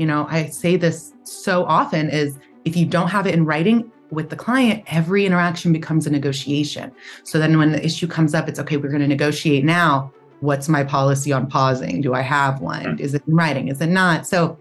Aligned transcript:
you 0.00 0.06
know, 0.06 0.26
I 0.30 0.46
say 0.46 0.78
this 0.78 1.12
so 1.24 1.64
often 1.66 2.08
is 2.08 2.38
if 2.64 2.74
you 2.74 2.86
don't 2.86 3.08
have 3.08 3.26
it 3.26 3.34
in 3.34 3.44
writing 3.44 3.92
with 4.10 4.30
the 4.30 4.36
client, 4.36 4.82
every 4.86 5.26
interaction 5.26 5.74
becomes 5.74 6.06
a 6.06 6.10
negotiation. 6.10 6.90
So 7.22 7.38
then 7.38 7.58
when 7.58 7.72
the 7.72 7.84
issue 7.84 8.08
comes 8.08 8.34
up, 8.34 8.48
it's 8.48 8.58
okay, 8.60 8.78
we're 8.78 8.88
going 8.88 9.02
to 9.02 9.06
negotiate 9.06 9.62
now. 9.62 10.10
What's 10.40 10.70
my 10.70 10.84
policy 10.84 11.34
on 11.34 11.48
pausing? 11.48 12.00
Do 12.00 12.14
I 12.14 12.22
have 12.22 12.62
one? 12.62 12.96
Mm. 12.96 13.00
Is 13.00 13.12
it 13.12 13.22
in 13.28 13.34
writing? 13.34 13.68
Is 13.68 13.82
it 13.82 13.88
not? 13.88 14.26
So 14.26 14.58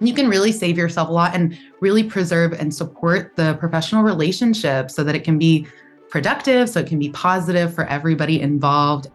you 0.00 0.12
can 0.12 0.28
really 0.28 0.52
save 0.52 0.76
yourself 0.76 1.08
a 1.08 1.12
lot 1.12 1.34
and 1.34 1.58
really 1.80 2.04
preserve 2.04 2.52
and 2.52 2.74
support 2.74 3.36
the 3.36 3.54
professional 3.54 4.02
relationship 4.02 4.90
so 4.90 5.02
that 5.02 5.14
it 5.14 5.24
can 5.24 5.38
be 5.38 5.66
productive, 6.10 6.68
so 6.68 6.80
it 6.80 6.86
can 6.86 6.98
be 6.98 7.08
positive 7.08 7.74
for 7.74 7.86
everybody 7.86 8.38
involved. 8.38 9.08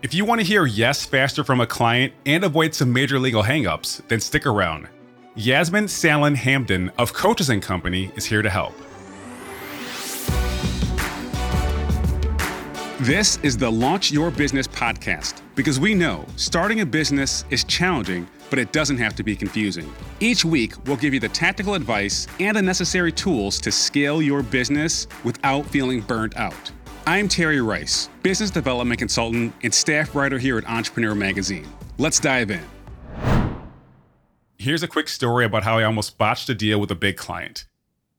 If 0.00 0.14
you 0.14 0.24
want 0.24 0.40
to 0.40 0.46
hear 0.46 0.64
yes 0.64 1.04
faster 1.04 1.42
from 1.42 1.60
a 1.60 1.66
client 1.66 2.12
and 2.24 2.44
avoid 2.44 2.72
some 2.72 2.92
major 2.92 3.18
legal 3.18 3.42
hangups, 3.42 4.00
then 4.06 4.20
stick 4.20 4.46
around. 4.46 4.86
Yasmine 5.34 5.88
Salem 5.88 6.36
Hamdan 6.36 6.92
of 6.98 7.12
Coaches 7.12 7.50
and 7.50 7.60
Company 7.60 8.12
is 8.14 8.24
here 8.24 8.40
to 8.40 8.48
help. 8.48 8.74
This 13.00 13.38
is 13.42 13.56
the 13.56 13.70
Launch 13.70 14.12
Your 14.12 14.30
Business 14.30 14.68
podcast 14.68 15.42
because 15.56 15.80
we 15.80 15.94
know 15.94 16.24
starting 16.36 16.80
a 16.80 16.86
business 16.86 17.44
is 17.50 17.64
challenging, 17.64 18.28
but 18.50 18.60
it 18.60 18.70
doesn't 18.70 18.98
have 18.98 19.16
to 19.16 19.24
be 19.24 19.34
confusing. 19.34 19.92
Each 20.20 20.44
week, 20.44 20.74
we'll 20.86 20.96
give 20.96 21.12
you 21.12 21.18
the 21.18 21.28
tactical 21.28 21.74
advice 21.74 22.28
and 22.38 22.56
the 22.56 22.62
necessary 22.62 23.10
tools 23.10 23.60
to 23.62 23.72
scale 23.72 24.22
your 24.22 24.44
business 24.44 25.08
without 25.24 25.66
feeling 25.66 26.02
burnt 26.02 26.36
out. 26.36 26.70
I'm 27.08 27.26
Terry 27.26 27.62
Rice, 27.62 28.10
business 28.22 28.50
development 28.50 28.98
consultant 28.98 29.54
and 29.62 29.72
staff 29.72 30.14
writer 30.14 30.38
here 30.38 30.58
at 30.58 30.68
Entrepreneur 30.68 31.14
Magazine. 31.14 31.66
Let's 31.96 32.20
dive 32.20 32.50
in. 32.50 32.60
Here's 34.58 34.82
a 34.82 34.88
quick 34.88 35.08
story 35.08 35.46
about 35.46 35.62
how 35.62 35.78
I 35.78 35.84
almost 35.84 36.18
botched 36.18 36.50
a 36.50 36.54
deal 36.54 36.78
with 36.78 36.90
a 36.90 36.94
big 36.94 37.16
client. 37.16 37.64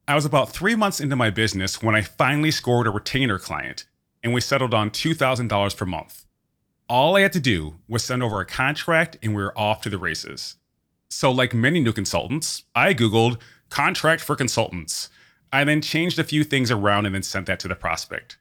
I 0.08 0.16
was 0.16 0.26
about 0.26 0.50
three 0.50 0.74
months 0.74 1.00
into 1.00 1.16
my 1.16 1.30
business 1.30 1.84
when 1.84 1.94
I 1.94 2.02
finally 2.02 2.50
scored 2.50 2.88
a 2.88 2.90
retainer 2.90 3.38
client, 3.38 3.86
and 4.24 4.34
we 4.34 4.42
settled 4.42 4.74
on 4.74 4.90
$2,000 4.90 5.78
per 5.78 5.86
month. 5.86 6.26
All 6.90 7.16
I 7.16 7.22
had 7.22 7.34
to 7.34 7.40
do 7.40 7.76
was 7.88 8.04
send 8.04 8.24
over 8.24 8.42
a 8.42 8.46
contract, 8.46 9.20
and 9.22 9.36
we 9.36 9.44
were 9.44 9.56
off 9.56 9.82
to 9.82 9.92
the 9.92 10.00
races. 10.00 10.56
So, 11.10 11.30
like 11.32 11.54
many 11.54 11.80
new 11.80 11.94
consultants, 11.94 12.64
I 12.74 12.96
Googled 12.96 13.40
contract 13.70 14.24
for 14.24 14.36
consultants. 14.36 15.12
I 15.54 15.64
then 15.64 15.84
changed 15.84 16.18
a 16.18 16.24
few 16.24 16.44
things 16.44 16.72
around 16.72 17.06
and 17.06 17.14
then 17.14 17.22
sent 17.22 17.46
that 17.46 17.60
to 17.60 17.68
the 17.68 17.76
prospect. 17.76 18.39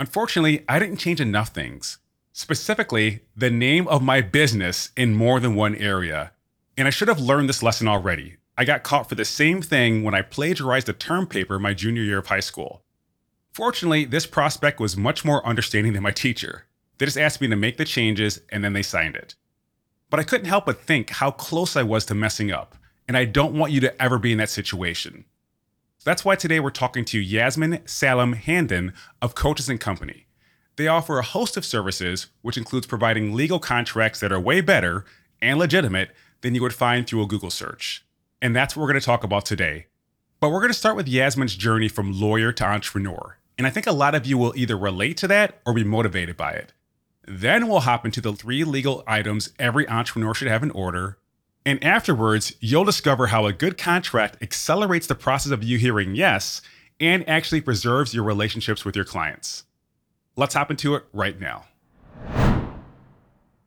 Unfortunately, 0.00 0.64
I 0.66 0.78
didn't 0.78 0.96
change 0.96 1.20
enough 1.20 1.50
things, 1.50 1.98
specifically 2.32 3.20
the 3.36 3.50
name 3.50 3.86
of 3.86 4.02
my 4.02 4.22
business 4.22 4.92
in 4.96 5.14
more 5.14 5.38
than 5.40 5.54
one 5.54 5.76
area. 5.76 6.32
And 6.74 6.88
I 6.88 6.90
should 6.90 7.08
have 7.08 7.20
learned 7.20 7.50
this 7.50 7.62
lesson 7.62 7.86
already. 7.86 8.38
I 8.56 8.64
got 8.64 8.82
caught 8.82 9.10
for 9.10 9.14
the 9.14 9.26
same 9.26 9.60
thing 9.60 10.02
when 10.02 10.14
I 10.14 10.22
plagiarized 10.22 10.88
a 10.88 10.94
term 10.94 11.26
paper 11.26 11.58
my 11.58 11.74
junior 11.74 12.02
year 12.02 12.16
of 12.16 12.28
high 12.28 12.40
school. 12.40 12.82
Fortunately, 13.52 14.06
this 14.06 14.24
prospect 14.24 14.80
was 14.80 14.96
much 14.96 15.22
more 15.22 15.46
understanding 15.46 15.92
than 15.92 16.02
my 16.02 16.12
teacher. 16.12 16.64
They 16.96 17.04
just 17.04 17.18
asked 17.18 17.42
me 17.42 17.48
to 17.48 17.56
make 17.56 17.76
the 17.76 17.84
changes 17.84 18.40
and 18.48 18.64
then 18.64 18.72
they 18.72 18.82
signed 18.82 19.16
it. 19.16 19.34
But 20.08 20.18
I 20.18 20.24
couldn't 20.24 20.46
help 20.46 20.64
but 20.64 20.80
think 20.80 21.10
how 21.10 21.30
close 21.30 21.76
I 21.76 21.82
was 21.82 22.06
to 22.06 22.14
messing 22.14 22.50
up, 22.50 22.74
and 23.06 23.18
I 23.18 23.26
don't 23.26 23.52
want 23.52 23.72
you 23.72 23.80
to 23.80 24.02
ever 24.02 24.18
be 24.18 24.32
in 24.32 24.38
that 24.38 24.48
situation. 24.48 25.26
That's 26.02 26.24
why 26.24 26.34
today 26.34 26.60
we're 26.60 26.70
talking 26.70 27.04
to 27.06 27.20
Yasmine 27.20 27.86
Salem 27.86 28.34
Hamdan 28.34 28.94
of 29.20 29.34
Coaches 29.34 29.68
and 29.68 29.78
Company. 29.78 30.26
They 30.76 30.88
offer 30.88 31.18
a 31.18 31.22
host 31.22 31.58
of 31.58 31.64
services, 31.66 32.28
which 32.40 32.56
includes 32.56 32.86
providing 32.86 33.34
legal 33.34 33.58
contracts 33.58 34.18
that 34.20 34.32
are 34.32 34.40
way 34.40 34.62
better 34.62 35.04
and 35.42 35.58
legitimate 35.58 36.12
than 36.40 36.54
you 36.54 36.62
would 36.62 36.72
find 36.72 37.06
through 37.06 37.22
a 37.22 37.26
Google 37.26 37.50
search. 37.50 38.06
And 38.40 38.56
that's 38.56 38.74
what 38.74 38.80
we're 38.80 38.92
going 38.92 39.00
to 39.00 39.04
talk 39.04 39.24
about 39.24 39.44
today. 39.44 39.88
But 40.40 40.48
we're 40.48 40.60
going 40.60 40.72
to 40.72 40.78
start 40.78 40.96
with 40.96 41.06
Yasmine's 41.06 41.54
journey 41.54 41.88
from 41.88 42.18
lawyer 42.18 42.50
to 42.50 42.64
entrepreneur. 42.64 43.36
And 43.58 43.66
I 43.66 43.70
think 43.70 43.86
a 43.86 43.92
lot 43.92 44.14
of 44.14 44.24
you 44.24 44.38
will 44.38 44.54
either 44.56 44.78
relate 44.78 45.18
to 45.18 45.28
that 45.28 45.60
or 45.66 45.74
be 45.74 45.84
motivated 45.84 46.34
by 46.34 46.52
it. 46.52 46.72
Then 47.28 47.68
we'll 47.68 47.80
hop 47.80 48.06
into 48.06 48.22
the 48.22 48.32
three 48.32 48.64
legal 48.64 49.04
items 49.06 49.52
every 49.58 49.86
entrepreneur 49.86 50.32
should 50.32 50.48
have 50.48 50.62
in 50.62 50.70
order 50.70 51.18
and 51.66 51.82
afterwards, 51.84 52.54
you'll 52.60 52.84
discover 52.84 53.26
how 53.28 53.46
a 53.46 53.52
good 53.52 53.76
contract 53.76 54.42
accelerates 54.42 55.06
the 55.06 55.14
process 55.14 55.52
of 55.52 55.62
you 55.62 55.76
hearing 55.78 56.14
yes 56.14 56.62
and 56.98 57.28
actually 57.28 57.60
preserves 57.60 58.14
your 58.14 58.24
relationships 58.24 58.84
with 58.84 58.96
your 58.96 59.04
clients. 59.04 59.64
Let's 60.36 60.54
hop 60.54 60.70
into 60.70 60.94
it 60.94 61.04
right 61.12 61.38
now. 61.38 61.64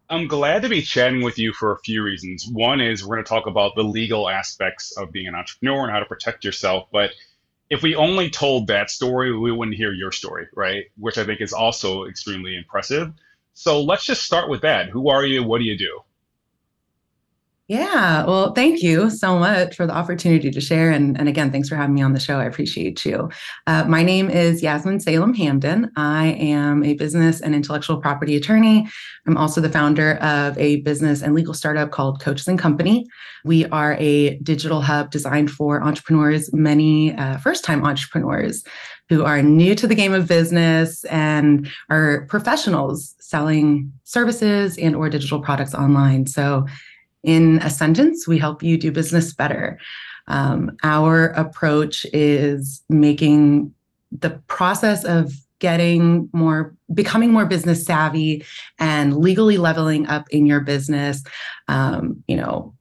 I'm 0.09 0.27
glad 0.27 0.61
to 0.63 0.69
be 0.69 0.81
chatting 0.81 1.23
with 1.23 1.39
you 1.39 1.53
for 1.53 1.71
a 1.71 1.79
few 1.79 2.03
reasons. 2.03 2.47
One 2.47 2.81
is 2.81 3.03
we're 3.03 3.15
going 3.15 3.25
to 3.25 3.29
talk 3.29 3.47
about 3.47 3.75
the 3.75 3.83
legal 3.83 4.29
aspects 4.29 4.95
of 4.97 5.11
being 5.11 5.27
an 5.27 5.35
entrepreneur 5.35 5.83
and 5.83 5.91
how 5.91 5.99
to 5.99 6.05
protect 6.05 6.43
yourself. 6.43 6.87
But 6.91 7.11
if 7.69 7.81
we 7.81 7.95
only 7.95 8.29
told 8.29 8.67
that 8.67 8.89
story, 8.89 9.35
we 9.35 9.51
wouldn't 9.51 9.77
hear 9.77 9.93
your 9.93 10.11
story, 10.11 10.47
right? 10.55 10.85
Which 10.97 11.17
I 11.17 11.25
think 11.25 11.41
is 11.41 11.53
also 11.53 12.05
extremely 12.05 12.55
impressive. 12.55 13.13
So 13.53 13.81
let's 13.81 14.05
just 14.05 14.23
start 14.23 14.49
with 14.49 14.61
that. 14.61 14.89
Who 14.89 15.09
are 15.09 15.25
you? 15.25 15.43
What 15.43 15.59
do 15.59 15.63
you 15.63 15.77
do? 15.77 15.99
Yeah, 17.69 18.25
well, 18.25 18.51
thank 18.51 18.83
you 18.83 19.09
so 19.09 19.39
much 19.39 19.77
for 19.77 19.87
the 19.87 19.93
opportunity 19.93 20.51
to 20.51 20.59
share. 20.59 20.91
And, 20.91 21.17
and 21.17 21.29
again, 21.29 21.49
thanks 21.49 21.69
for 21.69 21.77
having 21.77 21.95
me 21.95 22.01
on 22.01 22.11
the 22.11 22.19
show. 22.19 22.37
I 22.37 22.43
appreciate 22.43 23.05
you. 23.05 23.29
Uh, 23.67 23.85
my 23.85 24.03
name 24.03 24.29
is 24.29 24.61
Yasmine 24.61 24.99
Salem 24.99 25.33
Hamdan. 25.33 25.89
I 25.95 26.35
am 26.39 26.83
a 26.83 26.95
business 26.95 27.39
and 27.39 27.55
intellectual 27.55 28.01
property 28.01 28.35
attorney. 28.35 28.89
I'm 29.25 29.37
also 29.37 29.61
the 29.61 29.69
founder 29.69 30.15
of 30.15 30.57
a 30.57 30.81
business 30.81 31.21
and 31.21 31.33
legal 31.33 31.53
startup 31.53 31.91
called 31.91 32.19
Coaches 32.19 32.49
and 32.49 32.59
Company. 32.59 33.05
We 33.45 33.65
are 33.67 33.95
a 33.97 34.35
digital 34.39 34.81
hub 34.81 35.09
designed 35.09 35.49
for 35.49 35.81
entrepreneurs, 35.81 36.51
many 36.51 37.15
uh, 37.15 37.37
first 37.37 37.63
time 37.63 37.85
entrepreneurs 37.85 38.65
who 39.07 39.23
are 39.23 39.41
new 39.41 39.73
to 39.75 39.87
the 39.87 39.95
game 39.95 40.13
of 40.13 40.27
business 40.27 41.05
and 41.05 41.69
are 41.89 42.25
professionals 42.25 43.15
selling 43.19 43.91
services 44.03 44.77
and 44.77 44.97
or 44.97 45.09
digital 45.09 45.41
products 45.41 45.73
online. 45.73 46.27
So 46.27 46.65
in 47.23 47.59
a 47.59 47.69
sentence, 47.69 48.27
we 48.27 48.37
help 48.37 48.61
you 48.61 48.77
do 48.77 48.91
business 48.91 49.33
better. 49.33 49.79
Um, 50.27 50.75
our 50.83 51.27
approach 51.27 52.05
is 52.13 52.83
making 52.89 53.73
the 54.11 54.31
process 54.47 55.03
of 55.03 55.33
getting 55.59 56.29
more 56.33 56.75
becoming 56.93 57.31
more 57.31 57.45
business 57.45 57.85
savvy 57.85 58.45
and 58.79 59.17
legally 59.17 59.57
leveling 59.57 60.05
up 60.07 60.29
in 60.29 60.45
your 60.45 60.59
business 60.59 61.23
um, 61.69 62.21
you 62.27 62.35
know 62.35 62.73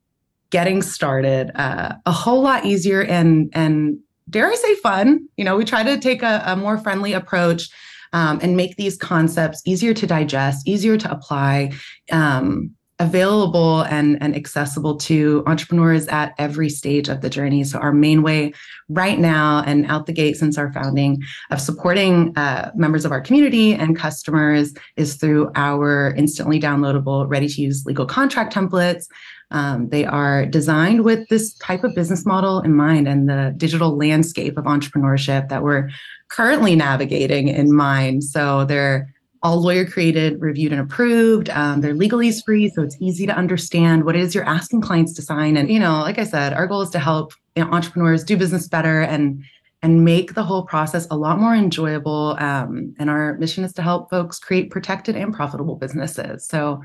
getting 0.51 0.83
started 0.83 1.53
uh, 1.55 1.95
a 2.07 2.13
whole 2.13 2.43
lot 2.43 2.67
easier 2.67 3.05
and 3.05 3.49
and 3.55 3.99
dare 4.29 4.51
i 4.51 4.55
say 4.57 4.75
fun 4.77 5.21
you 5.37 5.45
know 5.45 5.57
we 5.57 5.65
try 5.65 5.85
to 5.85 5.97
take 5.97 6.25
a, 6.25 6.43
a 6.45 6.57
more 6.57 6.77
friendly 6.77 7.13
approach 7.13 7.71
um, 8.13 8.41
and 8.43 8.57
make 8.57 8.77
these 8.77 8.97
concepts 8.97 9.63
easier 9.65 9.95
to 9.95 10.05
digest 10.05 10.67
easier 10.67 10.97
to 10.97 11.09
apply 11.09 11.71
um, 12.11 12.75
available 13.03 13.83
and, 13.83 14.17
and 14.23 14.37
accessible 14.37 14.97
to 14.97 15.43
entrepreneurs 15.47 16.07
at 16.07 16.35
every 16.39 16.69
stage 16.69 17.09
of 17.09 17.21
the 17.21 17.29
journey. 17.29 17.65
So, 17.65 17.79
our 17.81 17.93
main 17.93 18.23
way 18.23 18.53
right 18.89 19.19
now 19.19 19.65
and 19.67 19.85
out 19.87 20.07
the 20.07 20.13
gate 20.13 20.37
since 20.37 20.57
our 20.57 20.73
founding 20.73 21.21
of 21.51 21.61
supporting 21.61 22.33
uh, 22.39 22.71
members 22.77 23.05
of 23.05 23.11
our 23.11 23.21
community 23.21 23.75
and 23.75 23.97
customers 23.97 24.73
is 24.97 25.17
through 25.17 25.51
our 25.57 26.15
instantly 26.17 26.61
downloadable, 26.61 27.29
ready 27.29 27.49
to 27.49 27.61
use 27.61 27.85
legal 27.85 28.07
contract 28.07 28.55
templates. 28.55 29.07
Um, 29.51 29.89
they 29.89 30.07
are 30.07 30.47
designed 30.47 31.05
with 31.05 31.29
this 31.29 31.55
type 31.55 31.85
of 31.85 31.95
business 31.95 32.25
model 32.25 32.61
in 32.61 32.75
mind 32.75 33.07
and 33.09 33.29
the 33.29 33.53
digital 33.57 33.97
landscape 33.97 34.57
of 34.57 34.65
entrepreneurship 34.65 35.49
that 35.49 35.63
we're 35.63 35.91
currently 36.29 36.77
navigating 36.77 37.49
in 37.49 37.75
mind. 37.75 38.23
So, 38.23 38.65
they're 38.65 39.12
all 39.43 39.61
lawyer 39.61 39.85
created, 39.85 40.41
reviewed, 40.41 40.73
and 40.73 40.81
approved. 40.81 41.51
Um, 41.51 41.81
they're 41.81 41.95
legalese 41.95 42.45
free, 42.45 42.69
so 42.69 42.83
it's 42.83 42.97
easy 43.01 43.27
to 43.27 43.37
understand 43.37 44.05
what 44.05 44.15
it 44.15 44.23
is 44.23 44.35
you're 44.35 44.45
asking 44.45 44.83
clients 44.83 45.13
to 45.15 45.23
sign. 45.23 45.57
And 45.57 45.69
you 45.71 45.81
know, 45.81 46.01
like 46.01 46.19
I 46.19 46.25
said, 46.25 46.53
our 46.53 46.67
goal 46.67 46.83
is 46.83 46.91
to 46.91 46.99
help 46.99 47.33
you 47.57 47.65
know, 47.65 47.71
entrepreneurs 47.71 48.25
do 48.25 48.37
business 48.37 48.69
better 48.69 49.01
and 49.01 49.43
and 49.83 50.05
make 50.05 50.35
the 50.35 50.45
whole 50.45 50.63
process 50.63 51.09
a 51.11 51.17
lot 51.17 51.41
more 51.41 51.55
enjoyable. 51.55 52.37
Um, 52.39 52.95
and 53.01 53.11
our 53.11 53.37
mission 53.39 53.65
is 53.65 53.73
to 53.75 53.83
help 53.83 54.11
folks 54.11 54.39
create 54.39 54.71
protected 54.71 55.17
and 55.17 55.35
profitable 55.35 55.75
businesses. 55.75 56.47
So, 56.47 56.83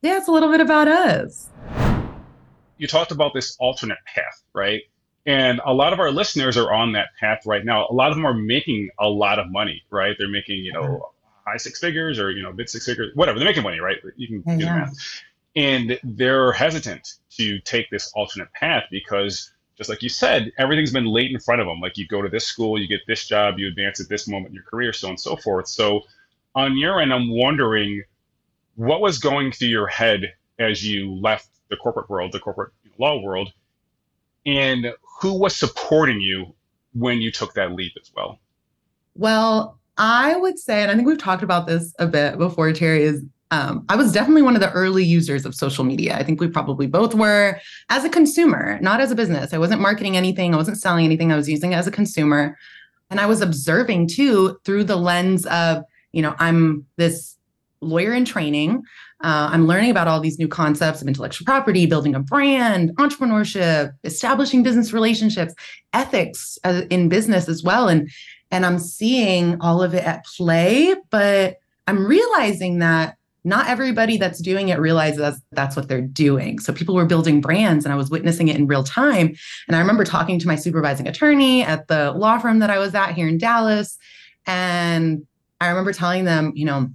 yeah, 0.00 0.16
it's 0.16 0.28
a 0.28 0.32
little 0.32 0.50
bit 0.50 0.60
about 0.60 0.88
us. 0.88 1.50
You 2.78 2.86
talked 2.86 3.12
about 3.12 3.34
this 3.34 3.54
alternate 3.60 3.98
path, 4.06 4.42
right? 4.54 4.80
And 5.26 5.60
a 5.66 5.74
lot 5.74 5.92
of 5.92 6.00
our 6.00 6.10
listeners 6.10 6.56
are 6.56 6.72
on 6.72 6.92
that 6.92 7.08
path 7.20 7.42
right 7.44 7.64
now. 7.64 7.86
A 7.90 7.92
lot 7.92 8.10
of 8.10 8.16
them 8.16 8.26
are 8.26 8.34
making 8.34 8.88
a 8.98 9.08
lot 9.08 9.38
of 9.38 9.50
money, 9.50 9.82
right? 9.90 10.16
They're 10.18 10.28
making, 10.28 10.64
you 10.64 10.72
know, 10.72 11.10
high 11.46 11.56
six 11.56 11.78
figures 11.78 12.18
or 12.18 12.30
you 12.30 12.42
know 12.42 12.52
mid 12.52 12.68
six 12.68 12.86
figures, 12.86 13.14
whatever. 13.14 13.38
They're 13.38 13.48
making 13.48 13.62
money, 13.62 13.80
right? 13.80 13.98
You 14.16 14.26
can 14.28 14.42
yeah, 14.46 14.56
do 14.56 14.64
the 14.64 14.70
mm-hmm. 14.70 14.80
math. 14.80 15.22
And 15.54 16.00
they're 16.02 16.52
hesitant 16.52 17.16
to 17.36 17.58
take 17.60 17.90
this 17.90 18.10
alternate 18.14 18.50
path 18.54 18.84
because, 18.90 19.52
just 19.76 19.90
like 19.90 20.02
you 20.02 20.08
said, 20.08 20.50
everything's 20.58 20.92
been 20.92 21.04
laid 21.04 21.30
in 21.30 21.38
front 21.40 21.60
of 21.60 21.66
them. 21.66 21.80
Like 21.80 21.98
you 21.98 22.06
go 22.06 22.22
to 22.22 22.28
this 22.28 22.46
school, 22.46 22.80
you 22.80 22.88
get 22.88 23.00
this 23.06 23.26
job, 23.26 23.58
you 23.58 23.68
advance 23.68 24.00
at 24.00 24.08
this 24.08 24.26
moment 24.26 24.48
in 24.48 24.54
your 24.54 24.64
career, 24.64 24.92
so 24.92 25.08
on 25.08 25.12
and 25.12 25.20
so 25.20 25.36
forth. 25.36 25.68
So, 25.68 26.02
on 26.54 26.76
your 26.76 27.00
end, 27.00 27.12
I'm 27.12 27.30
wondering 27.30 28.02
what 28.76 29.00
was 29.00 29.18
going 29.18 29.52
through 29.52 29.68
your 29.68 29.86
head 29.86 30.34
as 30.58 30.86
you 30.86 31.14
left 31.14 31.48
the 31.68 31.76
corporate 31.76 32.08
world, 32.08 32.32
the 32.32 32.40
corporate 32.40 32.72
law 32.98 33.20
world, 33.20 33.52
and 34.46 34.92
who 35.20 35.38
was 35.38 35.54
supporting 35.54 36.20
you 36.20 36.54
when 36.94 37.20
you 37.20 37.30
took 37.30 37.54
that 37.54 37.72
leap 37.72 37.92
as 38.00 38.10
well? 38.14 38.38
Well, 39.14 39.78
I 40.02 40.34
would 40.34 40.58
say, 40.58 40.82
and 40.82 40.90
I 40.90 40.96
think 40.96 41.06
we've 41.06 41.16
talked 41.16 41.44
about 41.44 41.68
this 41.68 41.94
a 42.00 42.08
bit 42.08 42.36
before, 42.36 42.72
Terry, 42.72 43.04
is 43.04 43.22
um, 43.52 43.84
I 43.88 43.94
was 43.94 44.10
definitely 44.10 44.42
one 44.42 44.56
of 44.56 44.60
the 44.60 44.72
early 44.72 45.04
users 45.04 45.46
of 45.46 45.54
social 45.54 45.84
media. 45.84 46.16
I 46.16 46.24
think 46.24 46.40
we 46.40 46.48
probably 46.48 46.88
both 46.88 47.14
were 47.14 47.60
as 47.88 48.04
a 48.04 48.08
consumer, 48.08 48.80
not 48.80 49.00
as 49.00 49.12
a 49.12 49.14
business. 49.14 49.52
I 49.52 49.58
wasn't 49.58 49.80
marketing 49.80 50.16
anything, 50.16 50.54
I 50.54 50.56
wasn't 50.56 50.80
selling 50.80 51.04
anything, 51.04 51.30
I 51.30 51.36
was 51.36 51.48
using 51.48 51.72
it 51.72 51.76
as 51.76 51.86
a 51.86 51.92
consumer. 51.92 52.58
And 53.10 53.20
I 53.20 53.26
was 53.26 53.42
observing 53.42 54.08
too 54.08 54.58
through 54.64 54.84
the 54.84 54.96
lens 54.96 55.46
of, 55.46 55.84
you 56.10 56.20
know, 56.20 56.34
I'm 56.40 56.84
this 56.96 57.36
lawyer 57.80 58.12
in 58.12 58.24
training. 58.24 58.82
Uh, 59.22 59.50
I'm 59.52 59.68
learning 59.68 59.90
about 59.90 60.08
all 60.08 60.18
these 60.18 60.38
new 60.38 60.48
concepts 60.48 61.00
of 61.00 61.06
intellectual 61.06 61.44
property, 61.44 61.86
building 61.86 62.16
a 62.16 62.20
brand, 62.20 62.90
entrepreneurship, 62.96 63.92
establishing 64.02 64.64
business 64.64 64.92
relationships, 64.92 65.54
ethics 65.92 66.58
uh, 66.64 66.82
in 66.90 67.08
business 67.08 67.48
as 67.48 67.62
well. 67.62 67.88
And 67.88 68.10
and 68.52 68.66
I'm 68.66 68.78
seeing 68.78 69.60
all 69.60 69.82
of 69.82 69.94
it 69.94 70.04
at 70.04 70.24
play, 70.26 70.94
but 71.10 71.56
I'm 71.88 72.06
realizing 72.06 72.78
that 72.78 73.16
not 73.44 73.66
everybody 73.66 74.18
that's 74.18 74.40
doing 74.40 74.68
it 74.68 74.78
realizes 74.78 75.40
that's, 75.50 75.74
what 75.74 75.88
they're 75.88 76.00
doing. 76.00 76.60
So 76.60 76.72
people 76.72 76.94
were 76.94 77.06
building 77.06 77.40
brands 77.40 77.84
and 77.84 77.92
I 77.92 77.96
was 77.96 78.10
witnessing 78.10 78.46
it 78.48 78.56
in 78.56 78.68
real 78.68 78.84
time. 78.84 79.34
And 79.66 79.74
I 79.74 79.80
remember 79.80 80.04
talking 80.04 80.38
to 80.38 80.46
my 80.46 80.54
supervising 80.54 81.08
attorney 81.08 81.62
at 81.62 81.88
the 81.88 82.12
law 82.12 82.38
firm 82.38 82.60
that 82.60 82.70
I 82.70 82.78
was 82.78 82.94
at 82.94 83.14
here 83.14 83.26
in 83.26 83.38
Dallas. 83.38 83.98
And 84.46 85.26
I 85.60 85.68
remember 85.68 85.92
telling 85.92 86.24
them, 86.24 86.52
you 86.54 86.66
know, 86.66 86.88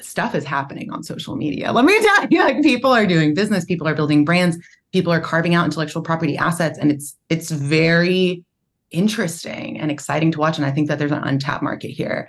stuff 0.00 0.34
is 0.34 0.44
happening 0.44 0.92
on 0.92 1.02
social 1.02 1.36
media. 1.36 1.72
Let 1.72 1.84
me 1.84 2.00
tell 2.00 2.26
you, 2.28 2.40
like 2.40 2.62
people 2.62 2.92
are 2.92 3.06
doing 3.06 3.34
business, 3.34 3.64
people 3.64 3.88
are 3.88 3.94
building 3.94 4.24
brands, 4.24 4.58
people 4.92 5.12
are 5.12 5.20
carving 5.20 5.54
out 5.54 5.64
intellectual 5.64 6.02
property 6.02 6.36
assets. 6.36 6.78
And 6.78 6.92
it's 6.92 7.16
it's 7.28 7.50
very 7.50 8.44
interesting 8.92 9.78
and 9.78 9.90
exciting 9.90 10.32
to 10.32 10.38
watch. 10.38 10.56
And 10.56 10.66
I 10.66 10.70
think 10.70 10.88
that 10.88 10.98
there's 10.98 11.12
an 11.12 11.24
untapped 11.24 11.62
market 11.62 11.88
here. 11.88 12.28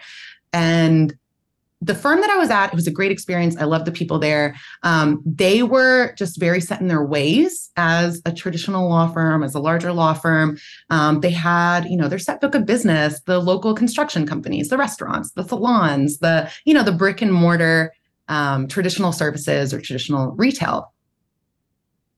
And 0.52 1.14
the 1.82 1.96
firm 1.96 2.22
that 2.22 2.30
I 2.30 2.38
was 2.38 2.50
at, 2.50 2.68
it 2.68 2.76
was 2.76 2.88
a 2.88 2.92
great 2.92 3.12
experience. 3.12 3.58
I 3.58 3.66
loved 3.66 3.86
the 3.86 3.92
people 3.92 4.18
there. 4.18 4.56
Um, 4.84 5.22
they 5.26 5.64
were 5.64 6.14
just 6.14 6.40
very 6.40 6.62
set 6.62 6.80
in 6.80 6.88
their 6.88 7.04
ways 7.04 7.72
as 7.76 8.22
a 8.26 8.32
traditional 8.32 8.88
law 8.88 9.12
firm, 9.12 9.44
as 9.44 9.54
a 9.54 9.60
larger 9.60 9.92
law 9.92 10.14
firm. 10.14 10.58
Um, 10.90 11.20
they 11.20 11.32
had, 11.32 11.86
you 11.86 11.98
know, 11.98 12.08
their 12.08 12.20
set 12.20 12.40
book 12.40 12.56
of 12.56 12.66
business, 12.66 13.20
the 13.22 13.40
local 13.40 13.74
construction 13.74 14.26
companies, 14.26 14.70
the 14.70 14.78
restaurants, 14.78 15.32
the 15.32 15.44
salons, 15.44 16.20
the, 16.20 16.50
you 16.64 16.74
know, 16.74 16.84
the 16.84 16.94
brick 16.94 17.22
and 17.22 17.34
mortar 17.34 17.94
um, 18.30 18.70
traditional 18.70 19.12
services 19.12 19.74
or 19.74 19.82
traditional 19.82 20.32
retail. 20.32 20.93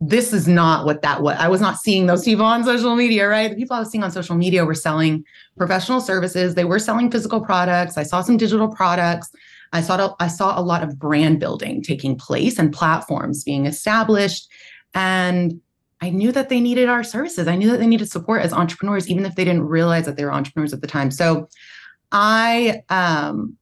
This 0.02 0.34
is 0.34 0.48
not 0.48 0.86
what 0.86 1.02
that 1.04 1.22
was. 1.22 1.38
I 1.40 1.48
was 1.48 1.62
not 1.62 1.78
seeing 1.78 2.06
those 2.06 2.26
people 2.26 2.46
on 2.46 2.64
social 2.66 2.96
media, 2.96 3.28
right? 3.30 3.50
The 3.50 3.56
people 3.56 3.78
I 3.78 3.80
was 3.80 3.90
seeing 3.90 4.04
on 4.04 4.12
social 4.12 4.36
media 4.36 4.66
were 4.66 4.74
selling 4.74 5.24
professional 5.58 6.02
services. 6.02 6.56
They 6.56 6.66
were 6.66 6.80
selling 6.80 7.10
physical 7.10 7.40
products. 7.40 7.98
I 7.98 8.04
saw 8.04 8.22
some 8.22 8.36
digital 8.36 8.68
products. 8.68 9.32
I 9.72 9.82
saw 9.82 10.16
I 10.20 10.28
saw 10.28 10.60
a 10.60 10.62
lot 10.62 10.84
of 10.84 11.00
brand 11.00 11.40
building 11.40 11.82
taking 11.82 12.18
place 12.18 12.60
and 12.60 12.74
platforms 12.74 13.44
being 13.44 13.66
established, 13.66 14.50
and 14.94 15.60
I 16.02 16.10
knew 16.10 16.32
that 16.34 16.50
they 16.50 16.60
needed 16.60 16.90
our 16.90 17.04
services. 17.04 17.48
I 17.48 17.56
knew 17.56 17.72
that 17.72 17.80
they 17.80 17.88
needed 17.88 18.10
support 18.10 18.42
as 18.42 18.54
entrepreneurs, 18.54 19.10
even 19.10 19.26
if 19.26 19.36
they 19.36 19.46
didn't 19.46 19.64
realize 19.64 20.06
that 20.06 20.18
they 20.18 20.26
were 20.26 20.34
entrepreneurs 20.34 20.74
at 20.74 20.82
the 20.82 20.88
time. 20.88 21.10
So, 21.10 21.50
I 22.12 22.84
um, 22.90 23.58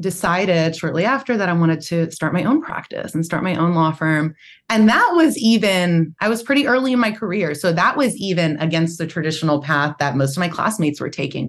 decided 0.00 0.76
shortly 0.76 1.04
after 1.04 1.36
that 1.36 1.48
I 1.48 1.52
wanted 1.54 1.80
to 1.82 2.10
start 2.10 2.34
my 2.34 2.44
own 2.44 2.60
practice 2.60 3.14
and 3.14 3.24
start 3.24 3.42
my 3.42 3.54
own 3.54 3.74
law 3.74 3.92
firm. 3.92 4.34
And 4.68 4.88
that 4.88 5.12
was 5.14 5.38
even, 5.38 6.14
I 6.20 6.28
was 6.28 6.42
pretty 6.42 6.66
early 6.66 6.92
in 6.92 6.98
my 6.98 7.12
career. 7.12 7.54
So 7.54 7.72
that 7.72 7.96
was 7.96 8.14
even 8.16 8.58
against 8.58 8.98
the 8.98 9.06
traditional 9.06 9.62
path 9.62 9.96
that 9.98 10.16
most 10.16 10.36
of 10.36 10.40
my 10.40 10.48
classmates 10.48 11.00
were 11.00 11.08
taking. 11.08 11.48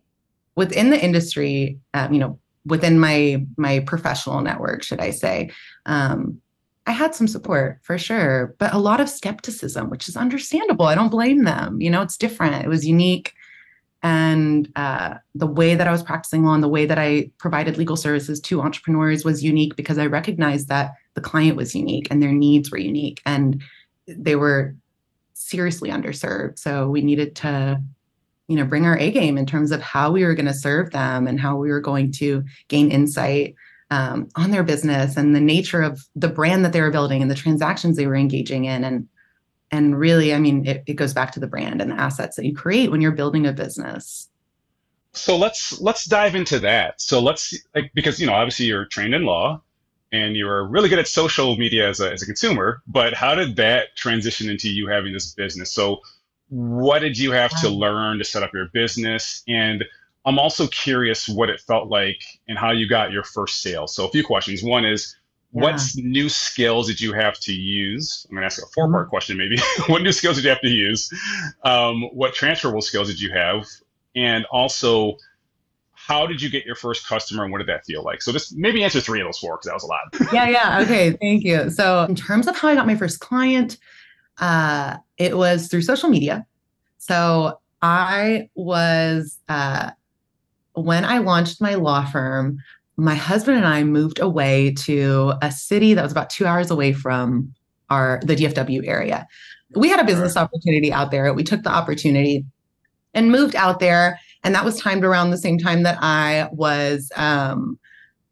Within 0.56 0.90
the 0.90 1.04
industry, 1.04 1.78
um, 1.94 2.14
you 2.14 2.20
know, 2.20 2.40
within 2.68 3.00
my 3.00 3.46
my 3.58 3.80
professional 3.80 4.42
network, 4.42 4.84
should 4.84 5.00
I 5.00 5.12
say. 5.12 5.52
Um, 5.86 6.42
I 6.86 6.92
had 6.92 7.14
some 7.14 7.28
support 7.28 7.80
for 7.84 7.98
sure, 7.98 8.56
but 8.60 8.74
a 8.74 8.78
lot 8.78 9.02
of 9.02 9.10
skepticism, 9.10 9.90
which 9.90 10.08
is 10.08 10.16
understandable. 10.16 10.86
I 10.86 10.96
don't 10.96 11.10
blame 11.10 11.44
them. 11.44 11.82
You 11.82 11.90
know, 11.90 12.02
it's 12.02 12.18
different. 12.18 12.64
It 12.64 12.70
was 12.70 12.86
unique. 12.86 13.34
And 14.04 14.72
uh, 14.76 15.16
the 15.34 15.48
way 15.48 15.76
that 15.76 15.88
I 15.88 15.92
was 15.92 16.04
practicing 16.04 16.46
law 16.46 16.54
and 16.54 16.64
the 16.64 16.68
way 16.68 16.86
that 16.86 17.00
I 17.00 17.32
provided 17.40 17.78
legal 17.78 17.96
services 17.96 18.40
to 18.42 18.62
entrepreneurs 18.62 19.26
was 19.26 19.44
unique 19.44 19.76
because 19.76 19.98
I 19.98 20.06
recognized 20.06 20.68
that 20.68 20.94
the 21.16 21.22
client 21.22 21.58
was 21.58 21.74
unique 21.74 22.08
and 22.12 22.22
their 22.22 22.32
needs 22.32 22.72
were 22.72 22.78
unique 22.78 23.22
and 23.26 23.62
they 24.08 24.36
were 24.36 24.76
seriously 25.34 25.90
underserved. 25.90 26.60
So 26.60 26.90
we 26.90 27.02
needed 27.02 27.36
to 27.38 27.82
you 28.48 28.56
know 28.56 28.66
bring 28.66 28.86
our 28.86 28.98
a 28.98 29.12
game 29.12 29.38
in 29.38 29.46
terms 29.46 29.72
of 29.72 29.82
how 29.82 30.12
we 30.12 30.24
were 30.24 30.36
going 30.36 30.46
to 30.46 30.54
serve 30.54 30.92
them 30.92 31.28
and 31.28 31.40
how 31.40 31.58
we 31.58 31.70
were 31.70 31.82
going 31.82 32.12
to 32.14 32.44
gain 32.70 32.92
insight 32.92 33.56
um, 33.92 34.30
on 34.36 34.52
their 34.52 34.64
business 34.64 35.16
and 35.16 35.36
the 35.36 35.42
nature 35.42 35.82
of 35.82 36.02
the 36.16 36.28
brand 36.28 36.66
that 36.66 36.74
they 36.74 36.82
were 36.82 36.92
building 36.92 37.22
and 37.22 37.32
the 37.32 37.36
transactions 37.36 37.96
they 37.96 38.08
were 38.08 38.16
engaging 38.16 38.66
in 38.66 38.84
and 38.84 39.08
and 39.72 40.00
really 40.00 40.34
i 40.34 40.40
mean 40.40 40.66
it, 40.66 40.84
it 40.86 40.94
goes 40.94 41.14
back 41.14 41.32
to 41.32 41.40
the 41.40 41.48
brand 41.48 41.82
and 41.82 41.92
the 41.92 41.96
assets 41.96 42.36
that 42.36 42.46
you 42.46 42.56
create 42.56 42.92
when 42.92 43.02
you're 43.02 43.12
building 43.12 43.46
a 43.46 43.54
business 43.54 44.30
so 45.14 45.38
let's 45.38 45.80
let's 45.82 46.06
dive 46.06 46.36
into 46.36 46.60
that 46.60 47.00
so 47.02 47.20
let's 47.20 47.54
like 47.76 47.92
because 47.94 48.20
you 48.20 48.28
know 48.28 48.34
obviously 48.34 48.66
you're 48.66 48.86
trained 48.86 49.14
in 49.14 49.24
law 49.24 49.62
and 50.12 50.38
you're 50.38 50.66
really 50.68 50.88
good 50.88 51.00
at 51.00 51.08
social 51.08 51.58
media 51.58 51.90
as 51.90 52.00
a, 52.00 52.12
as 52.12 52.22
a 52.22 52.26
consumer 52.26 52.82
but 52.88 53.14
how 53.14 53.36
did 53.36 53.56
that 53.56 53.96
transition 53.96 54.50
into 54.50 54.70
you 54.70 54.88
having 54.88 55.14
this 55.14 55.34
business 55.34 55.72
so 55.72 56.02
what 56.50 57.00
did 57.00 57.18
you 57.18 57.32
have 57.32 57.60
to 57.62 57.70
learn 57.70 58.20
to 58.20 58.24
set 58.24 58.44
up 58.44 58.54
your 58.54 58.68
business? 58.68 59.44
And 59.48 59.84
I'm 60.26 60.40
also 60.40 60.68
curious 60.68 61.28
what 61.28 61.50
it 61.50 61.60
felt 61.60 61.90
like 61.90 62.22
and 62.48 62.58
how 62.58 62.72
you 62.72 62.88
got 62.88 63.12
your 63.12 63.24
first 63.24 63.62
sale. 63.62 63.88
So 63.88 64.08
a 64.08 64.12
few 64.12 64.24
questions. 64.24 64.64
One 64.64 64.86
is. 64.86 65.16
What 65.62 65.82
new 65.96 66.30
skills 66.30 66.88
did 66.88 67.02
you 67.02 67.14
have 67.14 67.40
to 67.42 67.54
use? 67.54 68.26
I'm 68.30 68.36
going 68.36 68.42
to 68.42 68.46
ask 68.46 68.62
a 68.62 68.66
four 68.74 68.90
part 68.90 69.06
mm-hmm. 69.06 69.10
question 69.10 69.38
maybe. 69.38 69.58
what 69.88 70.02
new 70.02 70.12
skills 70.12 70.36
did 70.36 70.46
you 70.46 70.50
have 70.50 70.62
to 70.62 70.70
use? 70.70 71.12
Um, 71.64 72.04
what 72.14 72.34
transferable 72.34 72.82
skills 72.82 73.08
did 73.08 73.20
you 73.20 73.32
have? 73.32 73.66
And 74.16 74.46
also, 74.46 75.18
how 75.94 76.26
did 76.26 76.42
you 76.42 76.50
get 76.50 76.66
your 76.66 76.76
first 76.76 77.08
customer 77.08 77.44
and 77.44 77.52
what 77.52 77.60
did 77.60 77.68
that 77.68 77.86
feel 77.86 78.04
like? 78.04 78.22
So 78.22 78.32
just 78.32 78.56
maybe 78.56 78.84
answer 78.84 79.02
three 79.02 79.20
of 79.20 79.28
those 79.28 79.40
four 79.40 79.58
because 79.58 79.66
that 79.66 79.74
was 79.74 79.84
a 79.84 79.88
lot. 79.88 80.34
yeah, 80.34 80.48
yeah. 80.48 80.80
Okay, 80.82 81.12
thank 81.12 81.44
you. 81.44 81.70
So 81.70 82.04
in 82.04 82.16
terms 82.16 82.48
of 82.48 82.56
how 82.56 82.70
I 82.70 82.76
got 82.76 82.88
my 82.88 82.96
first 82.96 83.20
client, 83.20 83.78
uh, 84.40 84.98
it 85.18 85.38
was 85.38 85.68
through 85.68 85.82
social 85.82 86.10
media. 86.10 86.46
So 86.98 87.60
I 87.82 88.50
was, 88.56 89.40
uh, 89.50 89.92
when 90.74 91.04
I 91.04 91.18
launched 91.18 91.62
my 91.62 91.76
law 91.76 92.06
firm, 92.06 92.60
my 92.98 93.16
husband 93.16 93.58
and 93.58 93.68
I 93.68 93.84
moved 93.84 94.20
away 94.20 94.74
to 94.80 95.34
a 95.42 95.52
city 95.52 95.94
that 95.94 96.02
was 96.02 96.12
about 96.12 96.30
two 96.32 96.46
hours 96.46 96.72
away 96.72 96.94
from 96.94 97.54
our 97.90 98.20
the 98.24 98.36
DFW 98.36 98.88
area. 98.88 99.28
We 99.76 99.90
had 99.90 100.00
a 100.00 100.04
business 100.04 100.36
opportunity 100.36 100.92
out 100.92 101.12
there. 101.12 101.32
We 101.34 101.44
took 101.44 101.64
the 101.64 101.70
opportunity 101.70 102.44
and 103.14 103.32
moved 103.32 103.56
out 103.56 103.80
there, 103.80 104.20
and 104.44 104.56
that 104.56 104.66
was 104.66 104.80
timed 104.80 105.04
around 105.04 105.30
the 105.30 105.38
same 105.38 105.60
time 105.60 105.84
that 105.84 105.98
I 106.02 106.50
was 106.52 107.12
um, 107.16 107.78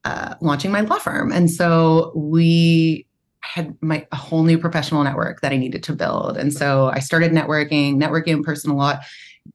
uh, 0.03 0.35
launching 0.41 0.71
my 0.71 0.81
law 0.81 0.97
firm. 0.97 1.31
And 1.31 1.49
so 1.51 2.11
we 2.15 3.05
had 3.41 3.75
my 3.81 4.07
a 4.11 4.15
whole 4.15 4.43
new 4.43 4.57
professional 4.57 5.03
network 5.03 5.41
that 5.41 5.51
I 5.51 5.57
needed 5.57 5.83
to 5.83 5.93
build. 5.93 6.37
And 6.37 6.51
so 6.51 6.87
I 6.87 6.99
started 6.99 7.31
networking, 7.31 7.95
networking 7.95 8.29
in 8.29 8.43
person 8.43 8.71
a 8.71 8.75
lot, 8.75 9.01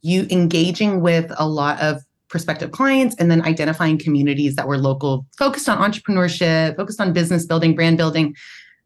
you 0.03 0.29
engaging 0.31 1.01
with 1.01 1.33
a 1.37 1.49
lot 1.49 1.81
of 1.81 2.03
prospective 2.31 2.71
clients 2.71 3.15
and 3.17 3.31
then 3.31 3.43
identifying 3.43 3.99
communities 3.99 4.55
that 4.57 4.67
were 4.67 4.79
local, 4.79 5.27
focused 5.37 5.69
on 5.69 5.79
entrepreneurship, 5.79 6.77
focused 6.77 7.01
on 7.01 7.13
business 7.13 7.45
building, 7.45 7.75
brand 7.75 7.99
building, 7.99 8.35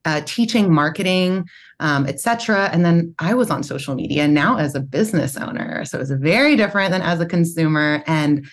uh, 0.06 0.22
teaching, 0.24 0.72
marketing, 0.72 1.44
um, 1.80 2.06
etc. 2.06 2.70
And 2.72 2.84
then 2.84 3.14
I 3.18 3.34
was 3.34 3.50
on 3.50 3.62
social 3.62 3.94
media 3.94 4.26
now 4.26 4.56
as 4.56 4.74
a 4.74 4.80
business 4.80 5.36
owner. 5.36 5.84
So 5.84 5.98
it 5.98 6.00
was 6.00 6.10
very 6.10 6.56
different 6.56 6.90
than 6.90 7.02
as 7.02 7.20
a 7.20 7.26
consumer. 7.26 8.02
And 8.06 8.46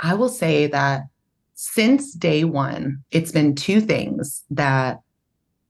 I 0.00 0.14
will 0.14 0.28
say 0.28 0.66
that 0.68 1.02
since 1.54 2.12
day 2.12 2.44
one, 2.44 3.02
it's 3.10 3.32
been 3.32 3.54
two 3.54 3.80
things 3.80 4.44
that 4.50 5.00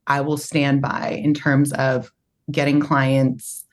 I 0.07 0.21
will 0.21 0.37
stand 0.37 0.83
by 0.83 1.21
in 1.23 1.35
terms 1.35 1.73
of 1.73 2.13
getting 2.51 2.81
clients 2.81 3.65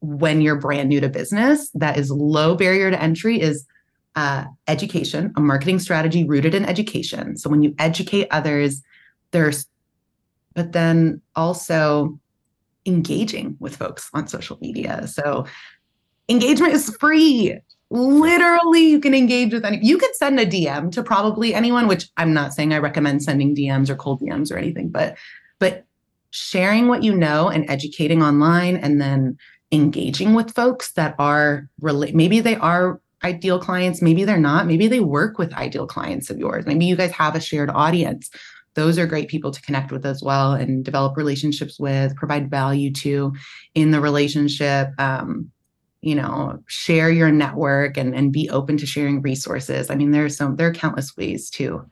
when 0.00 0.40
you're 0.40 0.60
brand 0.60 0.88
new 0.88 1.00
to 1.00 1.08
business 1.08 1.70
that 1.74 1.98
is 1.98 2.10
low 2.10 2.54
barrier 2.54 2.90
to 2.90 3.02
entry 3.02 3.40
is 3.40 3.66
uh, 4.16 4.44
education, 4.66 5.32
a 5.36 5.40
marketing 5.40 5.78
strategy 5.78 6.24
rooted 6.24 6.54
in 6.54 6.64
education. 6.64 7.36
So 7.36 7.50
when 7.50 7.62
you 7.62 7.74
educate 7.78 8.28
others, 8.30 8.82
there's, 9.30 9.66
but 10.54 10.72
then 10.72 11.20
also 11.36 12.18
engaging 12.86 13.56
with 13.60 13.76
folks 13.76 14.08
on 14.14 14.26
social 14.26 14.58
media. 14.60 15.06
So 15.06 15.44
engagement 16.28 16.72
is 16.72 16.96
free. 16.98 17.58
Literally, 17.90 18.88
you 18.88 18.98
can 18.98 19.14
engage 19.14 19.52
with 19.52 19.64
any. 19.64 19.78
You 19.84 19.98
could 19.98 20.14
send 20.16 20.40
a 20.40 20.46
DM 20.46 20.90
to 20.92 21.02
probably 21.02 21.54
anyone, 21.54 21.86
which 21.86 22.08
I'm 22.16 22.32
not 22.32 22.52
saying 22.52 22.72
I 22.72 22.78
recommend 22.78 23.22
sending 23.22 23.54
DMs 23.54 23.88
or 23.88 23.96
cold 23.96 24.20
DMs 24.20 24.50
or 24.50 24.56
anything, 24.56 24.88
but 24.88 25.16
but 25.60 25.84
sharing 26.30 26.88
what 26.88 27.04
you 27.04 27.14
know 27.14 27.48
and 27.48 27.68
educating 27.70 28.22
online 28.22 28.76
and 28.76 29.00
then 29.00 29.38
engaging 29.70 30.34
with 30.34 30.54
folks 30.54 30.92
that 30.92 31.14
are 31.18 31.68
really 31.80 32.12
maybe 32.12 32.40
they 32.40 32.56
are 32.56 33.00
ideal 33.24 33.58
clients. 33.58 34.02
Maybe 34.02 34.24
they're 34.24 34.38
not. 34.38 34.66
Maybe 34.66 34.88
they 34.88 35.00
work 35.00 35.38
with 35.38 35.52
ideal 35.54 35.86
clients 35.86 36.30
of 36.30 36.38
yours. 36.38 36.66
Maybe 36.66 36.86
you 36.86 36.96
guys 36.96 37.12
have 37.12 37.34
a 37.34 37.40
shared 37.40 37.70
audience. 37.70 38.30
Those 38.74 38.98
are 38.98 39.06
great 39.06 39.28
people 39.28 39.50
to 39.50 39.62
connect 39.62 39.90
with 39.90 40.04
as 40.04 40.22
well 40.22 40.52
and 40.52 40.84
develop 40.84 41.16
relationships 41.16 41.80
with 41.80 42.14
provide 42.14 42.50
value 42.50 42.92
to 42.92 43.32
in 43.74 43.90
the 43.90 44.00
relationship 44.00 44.88
um, 44.98 45.50
you 46.02 46.14
know 46.14 46.62
share 46.66 47.10
your 47.10 47.32
network 47.32 47.96
and, 47.96 48.14
and 48.14 48.32
be 48.32 48.50
open 48.50 48.76
to 48.76 48.86
sharing 48.86 49.22
resources. 49.22 49.90
I 49.90 49.94
mean 49.94 50.10
there's 50.10 50.36
some 50.36 50.56
there 50.56 50.68
are 50.68 50.74
countless 50.74 51.16
ways 51.16 51.48
to 51.50 51.86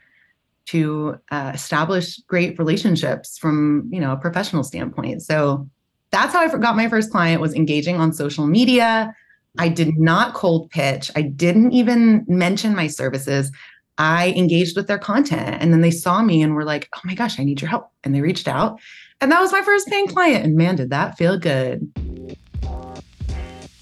to 0.66 1.18
uh, 1.30 1.52
establish 1.54 2.18
great 2.20 2.58
relationships 2.58 3.38
from 3.38 3.88
you 3.90 4.00
know 4.00 4.12
a 4.12 4.18
professional 4.18 4.62
standpoint. 4.62 5.22
So 5.22 5.68
that's 6.10 6.32
how 6.32 6.40
i 6.40 6.48
got 6.58 6.76
my 6.76 6.88
first 6.88 7.10
client 7.10 7.40
was 7.40 7.54
engaging 7.54 7.96
on 7.96 8.12
social 8.12 8.46
media 8.46 9.12
i 9.58 9.68
did 9.68 9.98
not 9.98 10.34
cold 10.34 10.70
pitch. 10.70 11.10
I 11.16 11.22
didn't 11.22 11.72
even 11.72 12.24
mention 12.28 12.74
my 12.74 12.86
services. 12.86 13.50
I 13.96 14.30
engaged 14.36 14.76
with 14.76 14.88
their 14.88 14.98
content 14.98 15.62
and 15.62 15.72
then 15.72 15.80
they 15.80 15.90
saw 15.90 16.22
me 16.22 16.42
and 16.42 16.54
were 16.54 16.64
like 16.64 16.88
oh 16.96 17.00
my 17.04 17.14
gosh 17.14 17.38
i 17.38 17.44
need 17.44 17.60
your 17.60 17.70
help 17.70 17.90
and 18.02 18.14
they 18.14 18.20
reached 18.20 18.48
out. 18.48 18.80
And 19.20 19.30
that 19.32 19.40
was 19.40 19.52
my 19.52 19.62
first 19.62 19.88
paying 19.88 20.08
client 20.08 20.44
and 20.44 20.56
man 20.56 20.76
did 20.76 20.90
that 20.90 21.16
feel 21.16 21.38
good. 21.38 21.90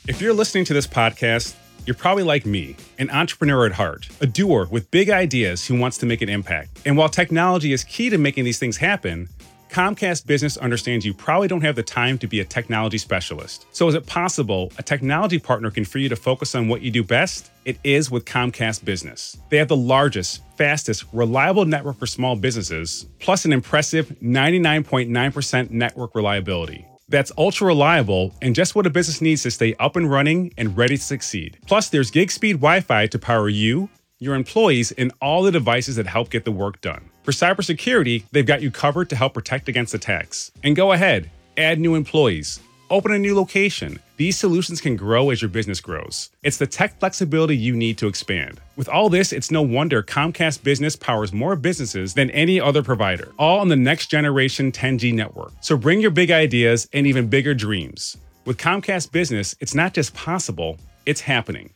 If 0.09 0.21
you're 0.21 0.35
listening 0.35 0.65
to 0.67 0.75
this 0.75 0.87
podcast 0.87 1.55
you're 1.85 1.95
probably 1.95 2.23
like 2.23 2.47
me, 2.47 2.77
an 2.99 3.11
entrepreneur 3.11 3.67
at 3.67 3.73
heart, 3.73 4.09
a 4.21 4.27
doer 4.27 4.69
with 4.71 4.91
big 4.91 5.11
ideas 5.11 5.67
who 5.67 5.77
wants 5.77 5.99
to 5.99 6.07
make 6.07 6.23
an 6.23 6.29
impact. 6.29 6.81
And 6.87 6.97
while 6.97 7.09
technology 7.09 7.73
is 7.73 7.83
key 7.83 8.09
to 8.11 8.19
making 8.19 8.45
these 8.45 8.59
things 8.59 8.77
happen, 8.77 9.29
Comcast 9.73 10.27
Business 10.27 10.59
understands 10.59 11.07
you 11.07 11.15
probably 11.15 11.49
don't 11.49 11.63
have 11.63 11.77
the 11.77 11.83
time 11.83 12.19
to 12.19 12.27
be 12.27 12.41
a 12.41 12.45
technology 12.45 12.99
specialist. 12.99 13.65
So, 13.73 13.89
is 13.89 13.95
it 13.95 14.05
possible 14.05 14.71
a 14.77 14.83
technology 14.83 15.39
partner 15.39 15.71
can 15.71 15.87
free 15.87 16.03
you 16.03 16.09
to 16.11 16.17
focus 16.17 16.55
on 16.55 16.69
what 16.69 16.83
you 16.83 16.91
do 16.91 17.03
best? 17.03 17.51
It 17.65 17.79
is 17.83 18.11
with 18.11 18.27
Comcast 18.27 18.85
Business. 18.85 19.39
They 19.49 19.57
have 19.57 19.69
the 19.69 19.77
largest, 19.77 20.43
fastest, 20.59 21.07
reliable 21.15 21.65
network 21.65 21.99
for 21.99 22.07
small 22.07 22.37
businesses, 22.37 23.07
plus 23.19 23.47
an 23.47 23.53
impressive 23.55 24.15
99.9% 24.23 25.71
network 25.71 26.15
reliability. 26.15 26.87
That's 27.09 27.33
ultra 27.39 27.69
reliable 27.69 28.35
and 28.43 28.55
just 28.55 28.75
what 28.75 28.87
a 28.87 28.91
business 28.91 29.23
needs 29.23 29.43
to 29.45 29.51
stay 29.51 29.75
up 29.81 29.97
and 29.97 30.11
running 30.11 30.53
and 30.59 30.77
ready 30.77 30.99
to 30.99 31.03
succeed. 31.03 31.57
Plus, 31.67 31.89
there's 31.89 32.11
gig 32.11 32.31
speed 32.31 32.57
Wi 32.57 32.81
Fi 32.81 33.07
to 33.07 33.19
power 33.19 33.49
you, 33.49 33.89
your 34.19 34.35
employees, 34.35 34.93
and 34.93 35.13
all 35.23 35.43
the 35.43 35.51
devices 35.51 35.97
that 35.97 36.07
help 36.07 36.29
get 36.29 36.45
the 36.45 36.53
work 36.53 36.83
done. 36.83 37.09
For 37.23 37.31
cybersecurity, 37.31 38.25
they've 38.33 38.45
got 38.45 38.63
you 38.63 38.71
covered 38.71 39.09
to 39.11 39.17
help 39.17 39.35
protect 39.35 39.69
against 39.69 39.95
attacks. 39.95 40.51
And 40.65 40.75
go 40.75 40.91
ahead, 40.91 41.31
add 41.57 41.79
new 41.79 41.95
employees, 41.95 42.59
open 42.91 43.13
a 43.13 43.19
new 43.19 43.37
location. 43.37 44.01
These 44.17 44.37
solutions 44.37 44.81
can 44.81 44.97
grow 44.97 45.31
as 45.31 45.41
your 45.41 45.49
business 45.49 45.81
grows. 45.81 46.31
It's 46.43 46.57
the 46.57 46.67
tech 46.67 46.99
flexibility 46.99 47.57
you 47.57 47.77
need 47.77 47.97
to 47.99 48.09
expand. 48.09 48.61
With 48.75 48.89
all 48.89 49.09
this, 49.09 49.33
it's 49.33 49.53
no 49.53 49.63
wonder 49.63 50.03
Comcast 50.03 50.65
Business 50.65 50.97
powers 50.97 51.33
more 51.33 51.55
businesses 51.55 52.15
than 52.15 52.31
any 52.31 52.61
other 52.61 52.83
provider, 52.83 53.33
all 53.39 53.61
on 53.61 53.69
the 53.69 53.77
next 53.77 54.09
generation 54.09 54.73
10G 54.73 55.15
network. 55.15 55.53
So 55.61 55.77
bring 55.77 56.01
your 56.01 56.11
big 56.11 56.33
ideas 56.33 56.89
and 56.93 57.07
even 57.07 57.29
bigger 57.29 57.55
dreams. 57.55 58.17
With 58.45 58.59
Comcast 58.59 59.13
Business, 59.13 59.55
it's 59.61 59.77
not 59.77 59.95
just 59.95 60.13
possible, 60.15 60.77
it's 61.07 61.21
happening. 61.21 61.71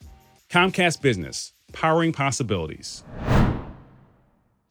Comcast 0.51 1.01
Business, 1.01 1.53
powering 1.73 2.13
possibilities. 2.13 3.05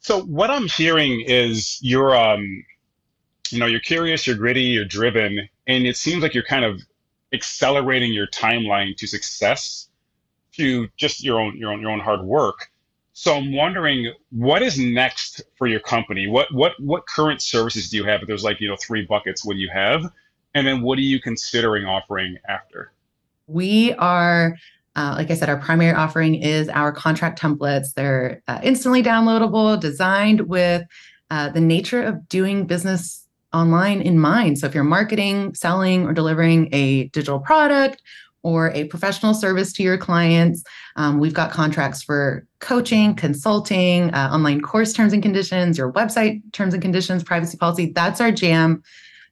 So 0.05 0.21
what 0.21 0.51
I'm 0.51 0.67
hearing 0.67 1.24
is 1.25 1.79
you're 1.81 2.15
um 2.15 2.63
you 3.50 3.57
know, 3.57 3.65
you're 3.65 3.79
curious, 3.79 4.27
you're 4.27 4.35
gritty, 4.35 4.62
you're 4.62 4.85
driven, 4.85 5.50
and 5.65 5.88
it 5.88 5.97
seems 5.97 6.21
like 6.21 6.35
you're 6.35 6.43
kind 6.43 6.63
of 6.63 6.79
accelerating 7.33 8.13
your 8.13 8.27
timeline 8.27 8.95
to 8.97 9.07
success 9.07 9.89
to 10.57 10.88
just 10.95 11.24
your 11.24 11.39
own 11.39 11.57
your 11.57 11.71
own 11.71 11.81
your 11.81 11.89
own 11.89 12.00
hard 12.00 12.21
work. 12.21 12.69
So 13.13 13.33
I'm 13.33 13.51
wondering 13.51 14.13
what 14.29 14.62
is 14.62 14.77
next 14.77 15.41
for 15.57 15.65
your 15.65 15.79
company? 15.79 16.27
What 16.27 16.53
what 16.53 16.74
what 16.79 17.07
current 17.07 17.41
services 17.41 17.89
do 17.89 17.97
you 17.97 18.03
have? 18.03 18.21
If 18.21 18.27
there's 18.27 18.43
like, 18.43 18.62
you 18.62 18.67
know, 18.67 18.77
three 18.79 19.07
buckets, 19.07 19.43
what 19.43 19.53
do 19.53 19.59
you 19.59 19.71
have? 19.74 20.05
And 20.53 20.67
then 20.67 20.83
what 20.83 21.00
are 21.00 21.09
you 21.13 21.19
considering 21.19 21.85
offering 21.85 22.38
after? 22.47 22.91
We 23.47 23.93
are 23.93 24.55
uh, 24.95 25.15
like 25.17 25.29
I 25.29 25.33
said, 25.33 25.49
our 25.49 25.57
primary 25.57 25.93
offering 25.93 26.35
is 26.35 26.69
our 26.69 26.91
contract 26.91 27.39
templates. 27.39 27.93
They're 27.93 28.41
uh, 28.47 28.59
instantly 28.63 29.03
downloadable, 29.03 29.79
designed 29.79 30.41
with 30.41 30.83
uh, 31.29 31.49
the 31.49 31.61
nature 31.61 32.01
of 32.01 32.27
doing 32.29 32.65
business 32.65 33.27
online 33.53 34.01
in 34.01 34.19
mind. 34.19 34.59
So 34.59 34.67
if 34.67 34.75
you're 34.75 34.83
marketing, 34.83 35.53
selling, 35.55 36.05
or 36.05 36.13
delivering 36.13 36.69
a 36.71 37.07
digital 37.09 37.39
product 37.39 38.01
or 38.43 38.71
a 38.71 38.85
professional 38.85 39.33
service 39.33 39.73
to 39.73 39.83
your 39.83 39.97
clients, 39.97 40.63
um, 40.97 41.19
we've 41.19 41.33
got 41.33 41.51
contracts 41.51 42.03
for 42.03 42.45
coaching, 42.59 43.15
consulting, 43.15 44.13
uh, 44.13 44.29
online 44.31 44.61
course 44.61 44.93
terms 44.93 45.13
and 45.13 45.23
conditions, 45.23 45.77
your 45.77 45.91
website 45.91 46.41
terms 46.53 46.73
and 46.73 46.81
conditions, 46.81 47.23
privacy 47.23 47.57
policy. 47.57 47.91
That's 47.93 48.21
our 48.21 48.31
jam. 48.31 48.83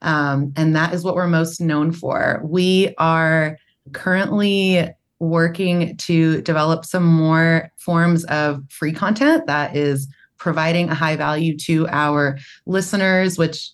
Um, 0.01 0.51
and 0.55 0.75
that 0.75 0.93
is 0.93 1.03
what 1.03 1.15
we're 1.15 1.27
most 1.27 1.62
known 1.62 1.91
for. 1.91 2.41
We 2.43 2.93
are 2.98 3.58
currently 3.93 4.89
working 5.30 5.96
to 5.98 6.42
develop 6.42 6.86
some 6.86 7.06
more 7.06 7.72
forms 7.77 8.25
of 8.25 8.62
free 8.70 8.92
content 8.92 9.48
that 9.48 9.75
is 9.75 10.08
providing 10.38 10.89
a 10.89 10.96
high 10.96 11.15
value 11.15 11.58
to 11.58 11.88
our 11.88 12.38
listeners, 12.65 13.38
which 13.38 13.72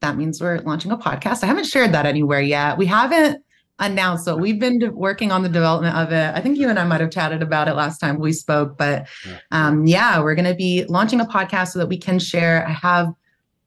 that 0.00 0.16
means 0.16 0.40
we're 0.40 0.58
launching 0.60 0.92
a 0.92 0.96
podcast. 0.96 1.42
I 1.42 1.46
haven't 1.46 1.66
shared 1.66 1.92
that 1.92 2.06
anywhere 2.06 2.40
yet. 2.40 2.78
We 2.78 2.86
haven't 2.86 3.42
announced 3.80 4.24
so 4.24 4.36
we've 4.36 4.60
been 4.60 4.94
working 4.94 5.32
on 5.32 5.42
the 5.42 5.48
development 5.48 5.96
of 5.96 6.12
it 6.12 6.32
i 6.36 6.40
think 6.40 6.56
you 6.56 6.68
and 6.68 6.78
i 6.78 6.84
might 6.84 7.00
have 7.00 7.10
chatted 7.10 7.42
about 7.42 7.66
it 7.66 7.74
last 7.74 7.98
time 7.98 8.20
we 8.20 8.32
spoke 8.32 8.78
but 8.78 9.08
um, 9.50 9.84
yeah 9.84 10.20
we're 10.22 10.36
going 10.36 10.44
to 10.44 10.54
be 10.54 10.84
launching 10.84 11.20
a 11.20 11.24
podcast 11.24 11.72
so 11.72 11.80
that 11.80 11.88
we 11.88 11.98
can 11.98 12.20
share 12.20 12.64
i 12.68 12.70
have 12.70 13.12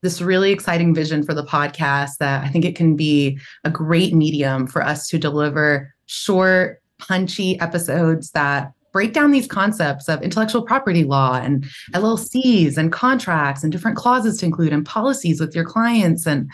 this 0.01 0.21
really 0.21 0.53
exciting 0.53 0.95
vision 0.95 1.23
for 1.23 1.33
the 1.33 1.43
podcast 1.43 2.19
that 2.21 2.41
i 2.41 2.47
think 2.47 2.63
it 2.63 2.73
can 2.73 2.95
be 2.95 3.37
a 3.65 3.69
great 3.69 4.13
medium 4.13 4.65
for 4.65 4.81
us 4.81 5.09
to 5.09 5.17
deliver 5.17 5.93
short 6.05 6.81
punchy 6.99 7.59
episodes 7.59 8.31
that 8.31 8.71
break 8.93 9.13
down 9.13 9.31
these 9.31 9.47
concepts 9.47 10.09
of 10.09 10.21
intellectual 10.21 10.63
property 10.63 11.03
law 11.03 11.35
and 11.35 11.65
LLCs 11.93 12.77
and 12.77 12.91
contracts 12.91 13.63
and 13.63 13.71
different 13.71 13.97
clauses 13.97 14.37
to 14.39 14.45
include 14.45 14.73
and 14.73 14.85
policies 14.85 15.39
with 15.39 15.53
your 15.53 15.65
clients 15.65 16.25
and 16.25 16.49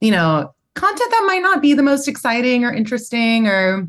you 0.00 0.10
know 0.10 0.52
content 0.74 1.10
that 1.10 1.24
might 1.26 1.42
not 1.42 1.60
be 1.60 1.74
the 1.74 1.82
most 1.82 2.06
exciting 2.06 2.64
or 2.64 2.72
interesting 2.72 3.48
or 3.48 3.88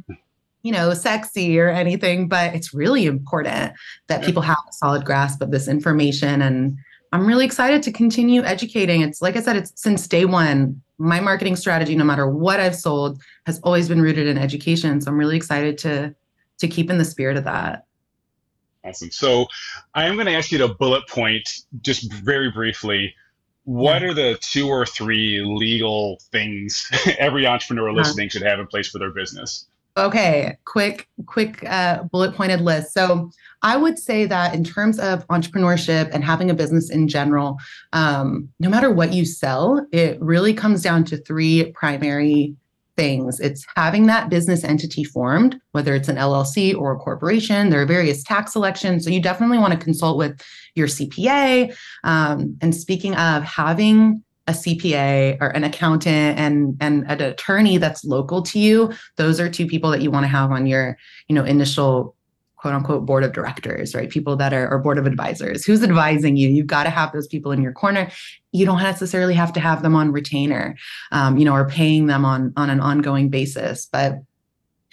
you 0.63 0.72
know 0.72 0.94
sexy 0.94 1.60
or 1.60 1.70
anything 1.70 2.28
but 2.28 2.56
it's 2.56 2.74
really 2.74 3.06
important 3.06 3.74
that 4.08 4.24
people 4.24 4.42
have 4.42 4.58
a 4.68 4.74
solid 4.74 5.06
grasp 5.06 5.42
of 5.42 5.51
this 5.51 5.68
information 5.68 6.42
and 6.42 6.78
I'm 7.12 7.25
really 7.25 7.46
excited 7.46 7.82
to 7.84 7.92
continue 7.92 8.44
educating. 8.44 9.01
It's 9.01 9.22
like 9.22 9.36
I 9.36 9.42
said, 9.42 9.56
it's 9.56 9.74
since 9.75 10.08
day 10.08 10.25
one. 10.25 10.82
My 11.00 11.20
marketing 11.20 11.56
strategy, 11.56 11.96
no 11.96 12.03
matter 12.03 12.29
what 12.29 12.60
I've 12.60 12.75
sold, 12.75 13.22
has 13.46 13.60
always 13.62 13.88
been 13.88 14.01
rooted 14.01 14.27
in 14.27 14.38
education. 14.38 15.01
So 15.01 15.10
I'm 15.10 15.18
really 15.18 15.38
excited 15.38 15.77
to 15.79 16.13
to 16.60 16.68
keep 16.68 16.89
in 16.89 16.98
the 16.98 17.06
spirit 17.06 17.38
of 17.38 17.46
that. 17.46 17.86
Awesome. 18.84 19.12
So 19.12 19.48
I 19.96 20.06
am 20.06 20.15
going 20.15 20.27
to 20.27 20.34
ask 20.34 20.51
you 20.51 20.58
to 20.60 20.68
bullet 20.68 21.08
point 21.08 21.48
just 21.82 22.12
very 22.12 22.51
briefly. 22.51 23.13
What 23.63 24.03
are 24.03 24.13
the 24.13 24.38
two 24.41 24.68
or 24.68 24.86
three 24.86 25.41
legal 25.41 26.20
things 26.32 26.89
every 27.18 27.46
entrepreneur 27.46 27.89
uh-huh. 27.89 27.98
listening 27.98 28.29
should 28.29 28.41
have 28.41 28.60
in 28.60 28.68
place 28.68 28.89
for 28.89 29.00
their 29.00 29.12
business? 29.12 29.68
Okay, 30.00 30.58
quick, 30.65 31.10
quick 31.25 31.63
uh, 31.65 32.03
bullet 32.03 32.34
pointed 32.34 32.62
list. 32.62 32.94
So 32.94 33.29
I 33.62 33.75
would 33.75 34.00
say 34.00 34.25
that 34.25 34.56
in 34.56 34.63
terms 34.63 34.98
of 34.98 35.27
entrepreneurship 35.27 36.10
and 36.13 36.24
having 36.24 36.50
a 36.50 36.53
business 36.53 36.89
in 36.89 37.10
general, 37.10 37.58
um, 37.91 38.50
no 38.60 38.70
matter 38.70 38.89
what 38.91 39.13
you 39.13 39.25
sell, 39.25 39.86
it 39.91 40.20
really 40.22 40.53
comes 40.53 40.82
down 40.82 41.03
to 41.06 41.18
three 41.18 41.72
primary 41.74 42.56
things. 42.96 43.39
It's 43.39 43.65
having 43.75 44.08
that 44.08 44.29
business 44.29 44.63
entity 44.63 45.03
formed, 45.03 45.60
whether 45.72 45.96
it's 45.96 46.10
an 46.10 46.18
LLC 46.18 46.75
or 46.75 46.94
a 46.94 46.98
corporation. 46.98 47.70
There 47.70 47.82
are 47.82 47.86
various 47.86 48.24
tax 48.24 48.53
selections. 48.53 49.03
So 49.03 49.10
you 49.10 49.22
definitely 49.22 49.58
want 49.58 49.74
to 49.74 49.79
consult 49.79 50.18
with 50.18 50.41
your 50.75 50.88
CPA. 50.88 51.75
Um, 52.03 52.58
and 52.62 52.74
speaking 52.74 53.15
of 53.15 53.44
having 53.44 54.24
a 54.50 54.51
CPA 54.51 55.38
or 55.39 55.48
an 55.50 55.63
accountant 55.63 56.39
and 56.39 56.75
and 56.82 57.06
an 57.10 57.22
attorney 57.22 57.77
that's 57.77 58.03
local 58.03 58.41
to 58.41 58.60
you, 58.60 58.91
those 59.15 59.39
are 59.39 59.50
two 59.50 59.68
people 59.68 59.91
that 59.91 60.01
you 60.01 60.10
want 60.10 60.24
to 60.24 60.27
have 60.27 60.51
on 60.51 60.65
your, 60.65 60.98
you 61.27 61.36
know, 61.36 61.46
initial 61.46 62.15
quote 62.58 62.74
unquote 62.74 63.06
board 63.06 63.24
of 63.24 63.32
directors, 63.32 63.94
right? 63.94 64.10
People 64.10 64.36
that 64.36 64.51
are 64.51 64.70
or 64.70 64.79
board 64.79 64.98
of 64.98 65.06
advisors. 65.06 65.63
Who's 65.63 65.84
advising 65.84 66.36
you? 66.36 66.50
You've 66.50 66.68
got 66.68 66.84
to 66.84 66.89
have 66.89 67.13
those 67.13 67.27
people 67.27 67.51
in 67.51 67.62
your 67.62 67.72
corner. 67.72 68.12
You 68.51 68.65
don't 68.65 68.82
necessarily 68.82 69.36
have 69.36 69.53
to 69.53 69.60
have 69.60 69.84
them 69.84 69.96
on 69.96 70.12
retainer, 70.12 70.75
um, 71.12 71.38
you 71.38 71.46
know, 71.46 71.53
or 71.53 71.70
paying 71.70 72.08
them 72.08 72.25
on 72.25 72.51
on 72.58 72.72
an 72.72 72.79
ongoing 72.79 73.29
basis, 73.29 73.88
but 73.91 74.15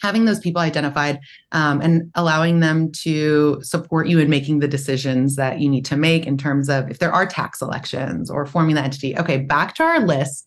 having 0.00 0.24
those 0.24 0.40
people 0.40 0.60
identified 0.60 1.18
um, 1.52 1.80
and 1.80 2.10
allowing 2.14 2.60
them 2.60 2.92
to 2.92 3.58
support 3.62 4.08
you 4.08 4.18
in 4.18 4.28
making 4.28 4.58
the 4.58 4.68
decisions 4.68 5.36
that 5.36 5.60
you 5.60 5.68
need 5.68 5.84
to 5.86 5.96
make 5.96 6.26
in 6.26 6.36
terms 6.36 6.68
of 6.68 6.90
if 6.90 6.98
there 6.98 7.12
are 7.12 7.26
tax 7.26 7.62
elections 7.62 8.30
or 8.30 8.46
forming 8.46 8.74
the 8.74 8.82
entity. 8.82 9.16
Okay, 9.18 9.38
back 9.38 9.74
to 9.76 9.82
our 9.82 10.00
list 10.00 10.46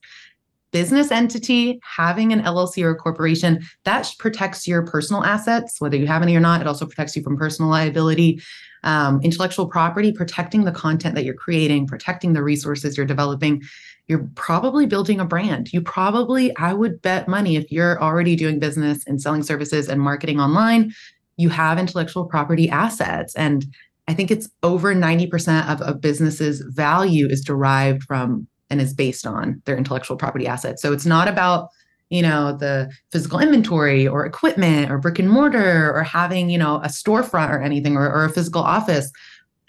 business 0.72 1.12
entity, 1.12 1.80
having 1.84 2.32
an 2.32 2.42
LLC 2.42 2.84
or 2.84 2.92
a 2.92 2.96
corporation, 2.96 3.66
that 3.86 4.14
protects 4.20 4.68
your 4.68 4.86
personal 4.86 5.24
assets, 5.24 5.80
whether 5.80 5.98
you 5.98 6.08
have 6.08 6.22
any 6.22 6.36
or 6.36 6.40
not. 6.40 6.62
It 6.62 6.68
also 6.68 6.86
protects 6.86 7.16
you 7.16 7.24
from 7.24 7.38
personal 7.38 7.72
liability. 7.72 8.42
Um, 8.84 9.20
intellectual 9.24 9.68
property, 9.68 10.14
protecting 10.14 10.64
the 10.64 10.72
content 10.72 11.14
that 11.16 11.26
you're 11.26 11.34
creating, 11.34 11.86
protecting 11.86 12.32
the 12.32 12.42
resources 12.42 12.96
you're 12.96 13.06
developing. 13.06 13.62
You're 14.10 14.28
probably 14.36 14.86
building 14.86 15.20
a 15.20 15.26
brand. 15.26 15.72
You 15.72 15.82
probably, 15.82 16.56
I 16.58 16.74
would 16.74 17.02
bet 17.02 17.28
money 17.28 17.56
if 17.56 17.72
you're 17.72 18.02
already 18.02 18.36
doing 18.36 18.60
business 18.60 19.06
and 19.08 19.22
selling 19.22 19.44
services 19.44 19.88
and 19.88 20.02
marketing 20.02 20.42
online, 20.42 20.94
you 21.38 21.48
have 21.50 21.80
intellectual 21.80 22.26
property 22.26 22.70
assets. 22.70 23.34
And 23.36 23.66
I 24.08 24.14
think 24.16 24.32
it's 24.32 24.50
over 24.64 24.94
90% 24.94 25.70
of 25.70 25.82
a 25.82 25.94
business's 25.94 26.62
value 26.62 27.28
is 27.28 27.42
derived 27.42 28.04
from 28.04 28.48
and 28.70 28.82
is 28.82 28.94
based 28.94 29.26
on 29.26 29.62
their 29.66 29.78
intellectual 29.78 30.18
property 30.18 30.48
assets. 30.48 30.82
So 30.82 30.92
it's 30.92 31.06
not 31.06 31.28
about 31.28 31.70
you 32.10 32.24
know 32.24 32.58
the 32.58 32.92
physical 33.12 33.40
inventory 33.40 34.08
or 34.08 34.26
equipment 34.26 34.92
or 34.92 34.98
brick 34.98 35.20
and 35.20 35.30
mortar 35.30 35.94
or 35.94 36.02
having 36.02 36.50
you 36.50 36.58
know 36.58 36.78
a 36.78 36.88
storefront 36.88 37.52
or 37.52 37.62
anything 37.62 37.96
or, 37.96 38.12
or 38.12 38.26
a 38.26 38.30
physical 38.30 38.64
office 38.64 39.12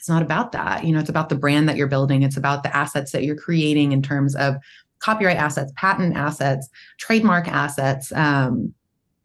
it's 0.00 0.08
not 0.08 0.22
about 0.22 0.52
that 0.52 0.82
you 0.84 0.92
know 0.92 0.98
it's 0.98 1.10
about 1.10 1.28
the 1.28 1.34
brand 1.34 1.68
that 1.68 1.76
you're 1.76 1.86
building 1.86 2.22
it's 2.22 2.36
about 2.36 2.62
the 2.62 2.74
assets 2.74 3.12
that 3.12 3.22
you're 3.22 3.36
creating 3.36 3.92
in 3.92 4.00
terms 4.00 4.34
of 4.34 4.56
copyright 4.98 5.36
assets 5.36 5.72
patent 5.76 6.16
assets 6.16 6.68
trademark 6.98 7.46
assets 7.46 8.10
um, 8.12 8.72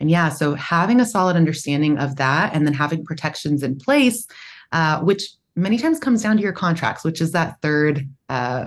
and 0.02 0.12
yeah 0.12 0.28
so 0.28 0.54
having 0.54 1.00
a 1.00 1.06
solid 1.06 1.38
understanding 1.38 1.98
of 1.98 2.18
that 2.18 2.54
and 2.54 2.68
then 2.68 2.74
having 2.74 3.04
protections 3.06 3.64
in 3.64 3.78
place 3.78 4.28
uh, 4.74 5.00
which 5.00 5.30
many 5.56 5.78
times 5.78 5.98
comes 5.98 6.22
down 6.22 6.36
to 6.36 6.44
your 6.44 6.54
contracts 6.54 7.06
which 7.06 7.22
is 7.22 7.32
that 7.32 7.56
third 7.62 8.08
uh, 8.28 8.66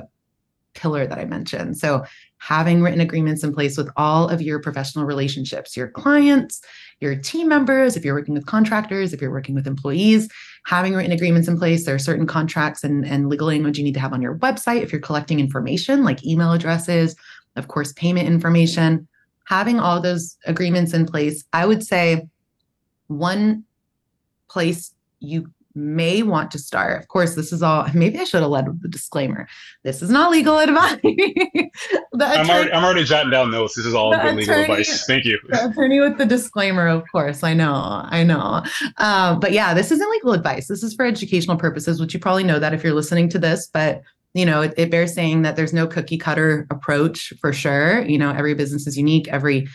pillar 0.78 1.06
that 1.06 1.18
I 1.18 1.24
mentioned. 1.24 1.76
So, 1.76 2.04
having 2.38 2.82
written 2.82 3.00
agreements 3.00 3.42
in 3.42 3.52
place 3.52 3.76
with 3.76 3.90
all 3.96 4.28
of 4.28 4.40
your 4.40 4.60
professional 4.60 5.04
relationships, 5.04 5.76
your 5.76 5.88
clients, 5.88 6.60
your 7.00 7.16
team 7.16 7.48
members, 7.48 7.96
if 7.96 8.04
you're 8.04 8.14
working 8.14 8.34
with 8.34 8.46
contractors, 8.46 9.12
if 9.12 9.20
you're 9.20 9.30
working 9.30 9.54
with 9.54 9.66
employees, 9.66 10.28
having 10.66 10.94
written 10.94 11.12
agreements 11.12 11.48
in 11.48 11.58
place. 11.58 11.84
There 11.84 11.94
are 11.94 11.98
certain 11.98 12.26
contracts 12.26 12.84
and, 12.84 13.04
and 13.04 13.28
legal 13.28 13.48
language 13.48 13.78
you 13.78 13.84
need 13.84 13.94
to 13.94 14.00
have 14.00 14.12
on 14.12 14.22
your 14.22 14.36
website 14.38 14.82
if 14.82 14.92
you're 14.92 15.00
collecting 15.00 15.40
information 15.40 16.04
like 16.04 16.24
email 16.24 16.52
addresses, 16.52 17.14
of 17.56 17.68
course, 17.68 17.92
payment 17.92 18.26
information. 18.26 19.06
Having 19.46 19.80
all 19.80 20.00
those 20.00 20.36
agreements 20.44 20.92
in 20.92 21.06
place, 21.06 21.44
I 21.52 21.66
would 21.66 21.82
say 21.82 22.28
one 23.06 23.64
place 24.48 24.94
you 25.20 25.50
may 25.74 26.22
want 26.22 26.50
to 26.50 26.58
start. 26.58 27.00
Of 27.00 27.08
course, 27.08 27.34
this 27.34 27.52
is 27.52 27.62
all, 27.62 27.86
maybe 27.94 28.18
I 28.18 28.24
should 28.24 28.42
have 28.42 28.50
led 28.50 28.68
with 28.68 28.82
the 28.82 28.88
disclaimer. 28.88 29.46
This 29.84 30.02
is 30.02 30.10
not 30.10 30.30
legal 30.30 30.58
advice. 30.58 30.98
I'm, 32.20 32.50
already, 32.50 32.72
I'm 32.72 32.84
already 32.84 33.04
jotting 33.04 33.30
down 33.30 33.50
notes. 33.50 33.76
This 33.76 33.86
is 33.86 33.94
all 33.94 34.12
good 34.12 34.36
legal 34.36 34.54
advice. 34.54 35.06
Thank 35.06 35.24
you. 35.24 35.38
Attorney 35.52 36.00
with 36.00 36.18
the 36.18 36.26
disclaimer, 36.26 36.88
of 36.88 37.04
course. 37.10 37.42
I 37.42 37.54
know. 37.54 38.02
I 38.04 38.24
know. 38.24 38.62
Uh, 38.96 39.36
but 39.36 39.52
yeah, 39.52 39.74
this 39.74 39.92
isn't 39.92 40.10
legal 40.10 40.32
advice. 40.32 40.68
This 40.68 40.82
is 40.82 40.94
for 40.94 41.04
educational 41.04 41.56
purposes, 41.56 42.00
which 42.00 42.14
you 42.14 42.20
probably 42.20 42.44
know 42.44 42.58
that 42.58 42.74
if 42.74 42.82
you're 42.82 42.94
listening 42.94 43.28
to 43.30 43.38
this, 43.38 43.68
but 43.72 44.02
you 44.34 44.44
know, 44.44 44.62
it, 44.62 44.74
it 44.76 44.90
bears 44.90 45.14
saying 45.14 45.42
that 45.42 45.56
there's 45.56 45.72
no 45.72 45.86
cookie 45.86 46.18
cutter 46.18 46.66
approach 46.70 47.32
for 47.40 47.52
sure. 47.52 48.02
You 48.02 48.18
know, 48.18 48.30
every 48.30 48.54
business 48.54 48.86
is 48.86 48.96
unique. 48.96 49.26
Every 49.28 49.68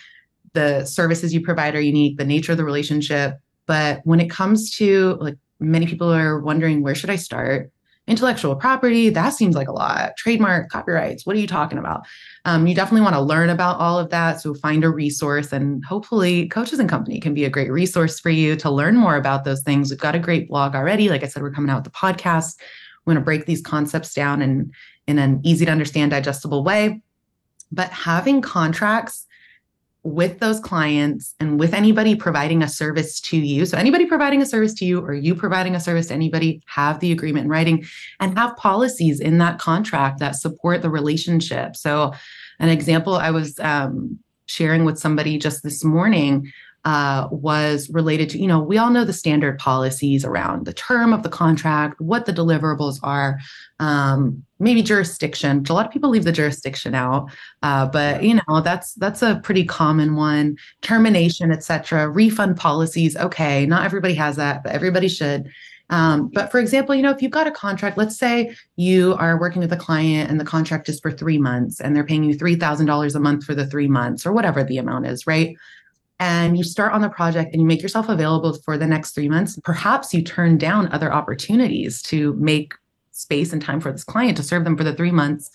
the 0.54 0.86
services 0.86 1.34
you 1.34 1.42
provide 1.42 1.76
are 1.76 1.82
unique. 1.82 2.18
The 2.18 2.26
nature 2.26 2.52
of 2.52 2.60
the 2.60 2.66
relationship 2.66 3.40
but 3.66 4.02
when 4.04 4.20
it 4.20 4.30
comes 4.30 4.72
to 4.72 5.18
like 5.22 5.38
many 5.60 5.88
people 5.88 6.12
are 6.12 6.40
wondering 6.40 6.82
where 6.82 6.96
should 6.96 7.10
I 7.10 7.16
start? 7.16 7.72
Intellectual 8.06 8.58
property, 8.58 9.10
that 9.10 9.30
seems 9.30 9.56
like 9.56 9.70
a 9.70 9.72
lot. 9.72 10.12
Trademark, 10.18 10.70
copyrights, 10.70 11.26
what 11.26 11.38
are 11.38 11.40
you 11.40 11.48
talking 11.48 11.78
about? 11.78 12.06
Um, 12.44 12.68
you 12.68 12.76
definitely 12.76 13.02
want 13.02 13.16
to 13.16 13.22
learn 13.22 13.50
about 13.50 13.80
all 13.80 13.98
of 13.98 14.10
that. 14.10 14.42
So 14.42 14.54
find 14.54 14.84
a 14.84 14.90
resource, 14.90 15.54
and 15.54 15.84
hopefully, 15.86 16.50
Coaches 16.50 16.80
and 16.80 16.90
Company 16.90 17.22
can 17.22 17.34
be 17.34 17.46
a 17.46 17.50
great 17.50 17.72
resource 17.72 18.20
for 18.20 18.30
you 18.30 18.58
to 18.58 18.70
learn 18.70 18.98
more 18.98 19.16
about 19.16 19.46
those 19.46 19.64
things. 19.64 19.90
We've 19.90 20.00
got 20.00 20.16
a 20.16 20.20
great 20.20 20.50
blog 20.50 20.76
already. 20.76 21.08
Like 21.08 21.24
I 21.24 21.28
said, 21.28 21.42
we're 21.42 21.52
coming 21.52 21.70
out 21.70 21.78
with 21.78 21.86
the 21.86 21.98
podcast. 21.98 22.58
We're 23.06 23.14
going 23.14 23.22
to 23.22 23.26
break 23.26 23.46
these 23.46 23.62
concepts 23.62 24.14
down 24.14 24.42
in, 24.42 24.74
in 25.08 25.18
an 25.18 25.40
easy 25.44 25.66
to 25.66 25.72
understand, 25.72 26.12
digestible 26.12 26.64
way. 26.66 27.02
But 27.72 27.90
having 27.90 28.42
contracts 28.42 29.26
with 30.04 30.40
those 30.40 30.60
clients 30.60 31.34
and 31.40 31.58
with 31.60 31.74
anybody 31.74 32.14
providing 32.16 32.62
a 32.62 32.68
service 32.68 33.22
to 33.22 33.38
you. 33.38 33.66
So, 33.66 33.78
anybody 33.78 34.06
providing 34.06 34.42
a 34.42 34.46
service 34.46 34.74
to 34.76 34.86
you 34.86 35.00
or 35.00 35.14
you 35.14 35.34
providing 35.34 35.76
a 35.76 35.80
service 35.80 36.08
to 36.08 36.14
anybody, 36.14 36.62
have 36.68 37.00
the 37.00 37.12
agreement 37.12 37.46
in 37.46 37.50
writing 37.50 37.86
and 38.20 38.38
have 38.38 38.56
policies 38.58 39.20
in 39.20 39.38
that 39.38 39.60
contract 39.60 40.20
that 40.20 40.36
support 40.36 40.82
the 40.82 40.90
relationship. 40.90 41.76
So, 41.76 42.14
an 42.60 42.70
example 42.70 43.16
I 43.16 43.32
was 43.32 43.58
um, 43.60 44.20
sharing 44.46 44.84
with 44.86 45.00
somebody 45.00 45.38
just 45.38 45.64
this 45.64 45.84
morning 45.84 46.52
uh, 46.86 47.28
was 47.32 47.90
related 47.90 48.30
to, 48.30 48.38
you 48.38 48.48
know, 48.48 48.60
we 48.60 48.78
all 48.78 48.90
know 48.90 49.06
the 49.06 49.14
standard 49.14 49.58
policies 49.58 50.26
around 50.26 50.66
the 50.66 50.74
term 50.74 51.14
of 51.14 51.24
the 51.24 51.30
contract, 51.30 52.00
what 52.02 52.26
the 52.26 52.34
deliverables 52.34 53.00
are, 53.04 53.40
um, 53.80 54.44
maybe 54.60 54.82
jurisdiction. 54.82 55.60
Which 55.60 55.70
a 55.70 55.74
lot 55.74 55.86
of 55.86 55.92
people 55.92 56.10
leave 56.10 56.26
the 56.26 56.32
jurisdiction 56.32 56.94
out, 56.94 57.32
uh, 57.62 57.86
but 57.88 58.24
you 58.24 58.36
know 58.36 58.62
that's 58.62 58.94
that's 58.96 59.22
a 59.22 59.40
pretty 59.44 59.64
common 59.64 60.16
one. 60.16 60.58
Termination, 60.82 61.52
etc. 61.52 62.10
Refund 62.10 62.58
policies. 62.58 63.16
Okay, 63.16 63.66
not 63.66 63.86
everybody 63.86 64.14
has 64.16 64.36
that, 64.36 64.64
but 64.64 64.74
everybody 64.74 65.08
should. 65.08 65.50
Um, 65.90 66.30
but 66.34 66.50
for 66.50 66.60
example, 66.60 66.96
you 66.96 67.02
know, 67.02 67.12
if 67.12 67.22
you've 67.22 67.32
got 67.32 67.46
a 67.46 67.52
contract, 67.52 67.98
let's 67.98 68.18
say 68.18 68.56
you 68.78 69.16
are 69.20 69.40
working 69.40 69.62
with 69.62 69.72
a 69.74 69.78
client 69.78 70.30
and 70.30 70.40
the 70.40 70.46
contract 70.46 70.90
is 70.90 71.00
for 71.00 71.12
three 71.12 71.38
months 71.38 71.80
and 71.80 71.96
they're 71.96 72.06
paying 72.06 72.24
you 72.24 72.36
$3,000 72.36 73.16
a 73.16 73.20
month 73.20 73.44
for 73.44 73.54
the 73.54 73.68
three 73.68 73.88
months 73.88 74.26
or 74.26 74.32
whatever 74.32 74.64
the 74.64 74.78
amount 74.78 75.06
is, 75.06 75.28
right? 75.28 75.56
And 76.20 76.58
you 76.58 76.64
start 76.64 76.94
on 76.94 77.02
the 77.02 77.10
project 77.10 77.52
and 77.54 77.62
you 77.62 77.68
make 77.68 77.82
yourself 77.82 78.10
available 78.10 78.54
for 78.64 78.78
the 78.78 78.88
next 78.88 79.12
three 79.12 79.30
months, 79.30 79.60
perhaps 79.64 80.14
you 80.14 80.22
turn 80.22 80.58
down 80.58 80.92
other 80.92 81.12
opportunities 81.12 82.02
to 82.04 82.34
make 82.34 82.74
space 83.12 83.54
and 83.54 83.62
time 83.62 83.80
for 83.80 83.92
this 83.92 84.04
client 84.04 84.38
to 84.38 84.44
serve 84.44 84.64
them 84.64 84.78
for 84.78 84.84
the 84.84 84.94
three 84.94 85.12
months. 85.12 85.52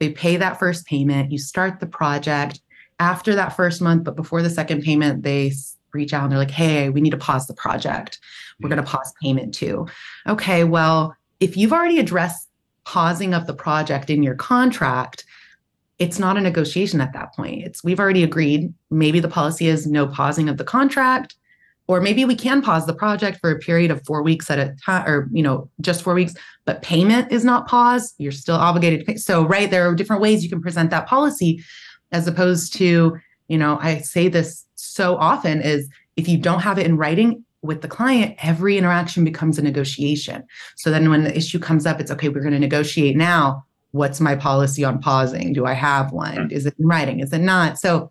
They 0.00 0.10
pay 0.10 0.36
that 0.36 0.58
first 0.58 0.86
payment, 0.86 1.32
you 1.32 1.38
start 1.38 1.80
the 1.80 1.86
project. 1.86 2.60
After 3.00 3.34
that 3.34 3.56
first 3.56 3.82
month, 3.82 4.04
but 4.04 4.14
before 4.14 4.40
the 4.40 4.50
second 4.50 4.82
payment, 4.82 5.24
they 5.24 5.52
reach 5.92 6.12
out 6.12 6.22
and 6.22 6.32
they're 6.32 6.38
like, 6.38 6.50
hey, 6.50 6.90
we 6.90 7.00
need 7.00 7.10
to 7.10 7.16
pause 7.16 7.46
the 7.46 7.54
project. 7.54 8.20
We're 8.60 8.68
going 8.68 8.82
to 8.82 8.88
pause 8.88 9.12
payment 9.20 9.52
too. 9.52 9.88
Okay, 10.28 10.62
well, 10.64 11.16
if 11.40 11.56
you've 11.56 11.72
already 11.72 11.98
addressed 11.98 12.48
pausing 12.84 13.34
of 13.34 13.46
the 13.46 13.54
project 13.54 14.10
in 14.10 14.22
your 14.22 14.36
contract, 14.36 15.24
it's 16.04 16.18
not 16.18 16.36
a 16.36 16.40
negotiation 16.42 17.00
at 17.00 17.14
that 17.14 17.34
point. 17.34 17.64
It's 17.64 17.82
we've 17.82 17.98
already 17.98 18.22
agreed. 18.22 18.74
Maybe 18.90 19.20
the 19.20 19.28
policy 19.28 19.68
is 19.68 19.86
no 19.86 20.06
pausing 20.06 20.50
of 20.50 20.58
the 20.58 20.64
contract, 20.64 21.34
or 21.86 22.02
maybe 22.02 22.26
we 22.26 22.36
can 22.36 22.60
pause 22.60 22.84
the 22.84 22.94
project 22.94 23.38
for 23.40 23.50
a 23.50 23.58
period 23.58 23.90
of 23.90 24.04
four 24.04 24.22
weeks 24.22 24.50
at 24.50 24.58
a 24.58 24.76
time, 24.84 25.08
or 25.08 25.30
you 25.32 25.42
know, 25.42 25.70
just 25.80 26.02
four 26.02 26.12
weeks, 26.12 26.34
but 26.66 26.82
payment 26.82 27.32
is 27.32 27.42
not 27.42 27.66
paused. 27.66 28.14
You're 28.18 28.32
still 28.32 28.56
obligated 28.56 29.00
to 29.00 29.06
pay. 29.06 29.16
So, 29.16 29.46
right, 29.46 29.70
there 29.70 29.88
are 29.88 29.94
different 29.94 30.20
ways 30.20 30.44
you 30.44 30.50
can 30.50 30.60
present 30.60 30.90
that 30.90 31.06
policy, 31.06 31.64
as 32.12 32.28
opposed 32.28 32.74
to, 32.74 33.18
you 33.48 33.58
know, 33.58 33.78
I 33.80 34.00
say 34.00 34.28
this 34.28 34.66
so 34.74 35.16
often 35.16 35.62
is 35.62 35.88
if 36.16 36.28
you 36.28 36.36
don't 36.36 36.60
have 36.60 36.78
it 36.78 36.86
in 36.86 36.98
writing, 36.98 37.44
with 37.62 37.80
the 37.80 37.88
client, 37.88 38.36
every 38.42 38.76
interaction 38.76 39.24
becomes 39.24 39.58
a 39.58 39.62
negotiation. 39.62 40.44
So 40.76 40.90
then 40.90 41.08
when 41.08 41.24
the 41.24 41.34
issue 41.34 41.58
comes 41.58 41.86
up, 41.86 41.98
it's 41.98 42.10
okay, 42.10 42.28
we're 42.28 42.42
going 42.42 42.52
to 42.52 42.58
negotiate 42.58 43.16
now 43.16 43.64
what's 43.94 44.20
my 44.20 44.34
policy 44.34 44.82
on 44.82 44.98
pausing? 44.98 45.52
Do 45.52 45.66
I 45.66 45.72
have 45.72 46.10
one? 46.10 46.50
Is 46.50 46.66
it 46.66 46.74
in 46.80 46.86
writing? 46.88 47.20
Is 47.20 47.32
it 47.32 47.38
not? 47.38 47.78
So 47.78 48.10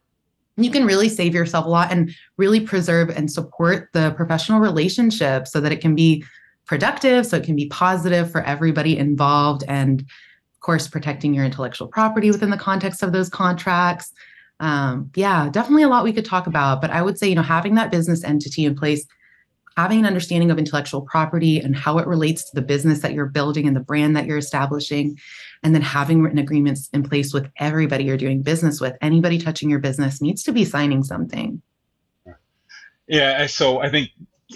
you 0.55 0.71
can 0.71 0.85
really 0.85 1.09
save 1.09 1.33
yourself 1.33 1.65
a 1.65 1.69
lot 1.69 1.91
and 1.91 2.09
really 2.37 2.61
preserve 2.61 3.09
and 3.09 3.29
support 3.29 3.89
the 3.91 4.11
professional 4.11 4.61
relationship 4.61 5.45
so 5.45 5.59
that 5.59 5.73
it 5.73 5.81
can 5.81 5.93
be 5.93 6.23
productive, 6.65 7.25
so 7.25 7.35
it 7.35 7.43
can 7.43 7.57
be 7.57 7.67
positive 7.67 8.31
for 8.31 8.41
everybody 8.43 8.97
involved. 8.97 9.65
And 9.67 9.99
of 9.99 10.59
course, 10.61 10.87
protecting 10.87 11.33
your 11.33 11.43
intellectual 11.43 11.89
property 11.89 12.31
within 12.31 12.49
the 12.49 12.55
context 12.57 13.03
of 13.03 13.11
those 13.11 13.27
contracts. 13.27 14.13
Um, 14.61 15.11
yeah, 15.15 15.49
definitely 15.49 15.83
a 15.83 15.89
lot 15.89 16.05
we 16.05 16.13
could 16.13 16.23
talk 16.23 16.47
about. 16.47 16.79
But 16.79 16.91
I 16.91 17.01
would 17.01 17.19
say, 17.19 17.27
you 17.27 17.35
know, 17.35 17.41
having 17.41 17.75
that 17.75 17.91
business 17.91 18.23
entity 18.23 18.63
in 18.63 18.73
place 18.73 19.05
having 19.77 19.99
an 19.99 20.05
understanding 20.05 20.51
of 20.51 20.57
intellectual 20.57 21.01
property 21.01 21.59
and 21.59 21.75
how 21.75 21.97
it 21.97 22.07
relates 22.07 22.43
to 22.43 22.55
the 22.55 22.61
business 22.61 22.99
that 23.01 23.13
you're 23.13 23.25
building 23.25 23.67
and 23.67 23.75
the 23.75 23.81
brand 23.81 24.15
that 24.15 24.25
you're 24.25 24.37
establishing, 24.37 25.17
and 25.63 25.73
then 25.73 25.81
having 25.81 26.21
written 26.21 26.39
agreements 26.39 26.89
in 26.93 27.03
place 27.03 27.33
with 27.33 27.49
everybody 27.57 28.03
you're 28.03 28.17
doing 28.17 28.41
business 28.41 28.79
with. 28.79 28.95
Anybody 29.01 29.37
touching 29.37 29.69
your 29.69 29.79
business 29.79 30.21
needs 30.21 30.43
to 30.43 30.51
be 30.51 30.65
signing 30.65 31.03
something. 31.03 31.61
Yeah, 33.07 33.45
so 33.47 33.79
I 33.79 33.89
think 33.89 34.09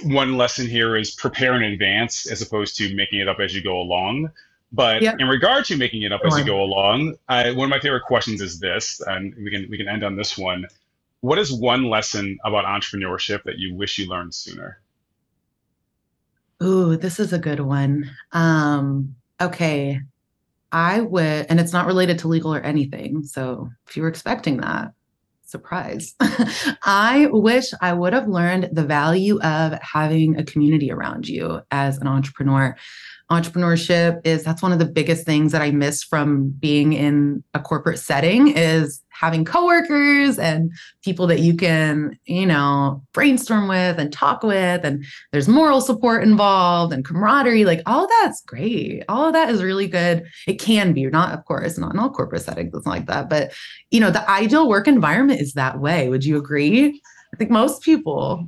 one 0.03 0.38
lesson 0.38 0.67
here 0.67 0.95
is 0.95 1.12
prepare 1.15 1.56
in 1.56 1.63
advance 1.63 2.30
as 2.30 2.41
opposed 2.41 2.77
to 2.77 2.93
making 2.95 3.19
it 3.19 3.27
up 3.27 3.39
as 3.39 3.53
you 3.53 3.63
go 3.63 3.77
along. 3.80 4.32
But 4.71 5.01
yep. 5.01 5.15
in 5.19 5.27
regard 5.27 5.65
to 5.65 5.77
making 5.77 6.01
it 6.01 6.12
up 6.12 6.21
as 6.25 6.38
you 6.38 6.43
go 6.43 6.62
along, 6.62 7.15
I, 7.30 7.51
one 7.51 7.65
of 7.65 7.69
my 7.69 7.80
favorite 7.80 8.03
questions 8.03 8.41
is 8.41 8.60
this, 8.60 9.01
and 9.08 9.34
we 9.36 9.49
can 9.49 9.67
we 9.69 9.77
can 9.77 9.88
end 9.88 10.03
on 10.03 10.17
this 10.17 10.38
one. 10.38 10.65
What 11.21 11.39
is 11.39 11.53
one 11.53 11.86
lesson 11.86 12.38
about 12.43 12.65
entrepreneurship 12.65 13.43
that 13.43 13.58
you 13.58 13.73
wish 13.73 13.97
you 13.97 14.08
learned 14.08 14.36
sooner? 14.36 14.82
Ooh, 16.63 16.98
this 16.98 17.20
is 17.20 17.34
a 17.34 17.39
good 17.39 17.60
one. 17.60 18.10
Um, 18.32 19.15
okay. 19.39 20.00
I 20.72 21.02
would, 21.02 21.46
and 21.50 21.60
it's 21.60 21.72
not 21.72 21.86
related 21.86 22.20
to 22.20 22.28
legal 22.28 22.54
or 22.54 22.62
anything. 22.62 23.24
So 23.24 23.70
if 23.88 23.96
you 23.96 24.04
were 24.04 24.10
expecting 24.10 24.58
that, 24.58 24.91
surprise. 25.46 26.13
I 26.84 27.30
wish 27.32 27.72
I 27.82 27.93
would 27.93 28.13
have 28.13 28.28
learned 28.28 28.70
the 28.74 28.84
value 28.84 29.39
of 29.41 29.80
having 29.82 30.38
a 30.38 30.43
community 30.43 30.91
around 30.91 31.28
you 31.28 31.62
as 31.72 31.98
an 32.00 32.08
entrepreneur 32.08 32.76
entrepreneurship 33.29 34.21
is 34.23 34.43
that's 34.43 34.61
one 34.61 34.71
of 34.71 34.79
the 34.79 34.85
biggest 34.85 35.25
things 35.25 35.51
that 35.51 35.61
I 35.61 35.71
miss 35.71 36.01
from 36.01 36.49
being 36.59 36.93
in 36.93 37.43
a 37.53 37.59
corporate 37.59 37.99
setting 37.99 38.49
is 38.49 39.03
having 39.09 39.43
coworkers 39.43 40.39
and 40.39 40.71
people 41.03 41.27
that 41.27 41.39
you 41.39 41.55
can, 41.55 42.17
you 42.25 42.45
know, 42.45 43.03
brainstorm 43.13 43.67
with 43.67 43.99
and 43.99 44.13
talk 44.13 44.43
with 44.43 44.85
and 44.85 45.03
there's 45.31 45.49
moral 45.49 45.81
support 45.81 46.23
involved 46.23 46.93
and 46.93 47.03
camaraderie 47.03 47.65
like 47.65 47.81
all 47.85 48.07
that's 48.21 48.41
great. 48.43 49.03
All 49.09 49.25
of 49.27 49.33
that 49.33 49.49
is 49.49 49.63
really 49.63 49.87
good. 49.87 50.23
It 50.47 50.55
can 50.55 50.93
be, 50.93 51.05
not 51.07 51.33
of 51.33 51.43
course, 51.45 51.77
not 51.77 51.93
in 51.93 51.99
all 51.99 52.09
corporate 52.09 52.43
settings 52.43 52.73
it's 52.73 52.85
like 52.85 53.07
that, 53.07 53.29
but 53.29 53.51
you 53.91 53.99
know, 53.99 54.11
the 54.11 54.29
ideal 54.29 54.69
work 54.69 54.87
environment 54.87 55.41
is 55.41 55.53
that 55.53 55.79
way. 55.79 56.07
Would 56.07 56.23
you 56.23 56.37
agree? 56.37 57.01
I 57.33 57.37
think 57.37 57.51
most 57.51 57.81
people 57.81 58.47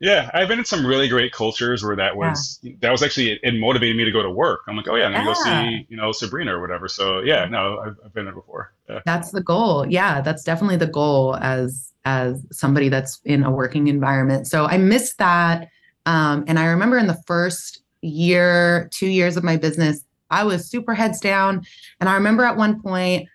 yeah, 0.00 0.30
I've 0.32 0.48
been 0.48 0.58
in 0.58 0.64
some 0.64 0.86
really 0.86 1.08
great 1.08 1.30
cultures 1.30 1.84
where 1.84 1.94
that 1.94 2.16
was 2.16 2.58
yeah. 2.62 2.72
that 2.80 2.90
was 2.90 3.02
actually 3.02 3.38
it 3.42 3.54
motivated 3.60 3.96
me 3.96 4.04
to 4.06 4.10
go 4.10 4.22
to 4.22 4.30
work. 4.30 4.60
I'm 4.66 4.74
like, 4.74 4.88
oh 4.88 4.96
yeah, 4.96 5.04
I'm 5.04 5.12
gonna 5.12 5.28
yeah. 5.28 5.34
go 5.34 5.78
see 5.78 5.86
you 5.90 5.96
know 5.96 6.10
Sabrina 6.10 6.56
or 6.56 6.60
whatever. 6.60 6.88
So 6.88 7.20
yeah, 7.20 7.44
no, 7.44 7.78
I've, 7.78 7.96
I've 8.04 8.14
been 8.14 8.24
there 8.24 8.34
before. 8.34 8.72
Yeah. 8.88 9.00
That's 9.04 9.30
the 9.30 9.42
goal. 9.42 9.86
Yeah, 9.86 10.22
that's 10.22 10.42
definitely 10.42 10.78
the 10.78 10.86
goal 10.86 11.36
as 11.36 11.92
as 12.06 12.46
somebody 12.50 12.88
that's 12.88 13.20
in 13.26 13.44
a 13.44 13.50
working 13.50 13.88
environment. 13.88 14.46
So 14.46 14.64
I 14.64 14.78
missed 14.78 15.18
that, 15.18 15.68
um, 16.06 16.44
and 16.48 16.58
I 16.58 16.64
remember 16.66 16.96
in 16.96 17.06
the 17.06 17.22
first 17.26 17.82
year, 18.00 18.88
two 18.90 19.08
years 19.08 19.36
of 19.36 19.44
my 19.44 19.58
business, 19.58 20.02
I 20.30 20.44
was 20.44 20.66
super 20.66 20.94
heads 20.94 21.20
down, 21.20 21.66
and 22.00 22.08
I 22.08 22.14
remember 22.14 22.44
at 22.44 22.56
one 22.56 22.80
point, 22.80 23.28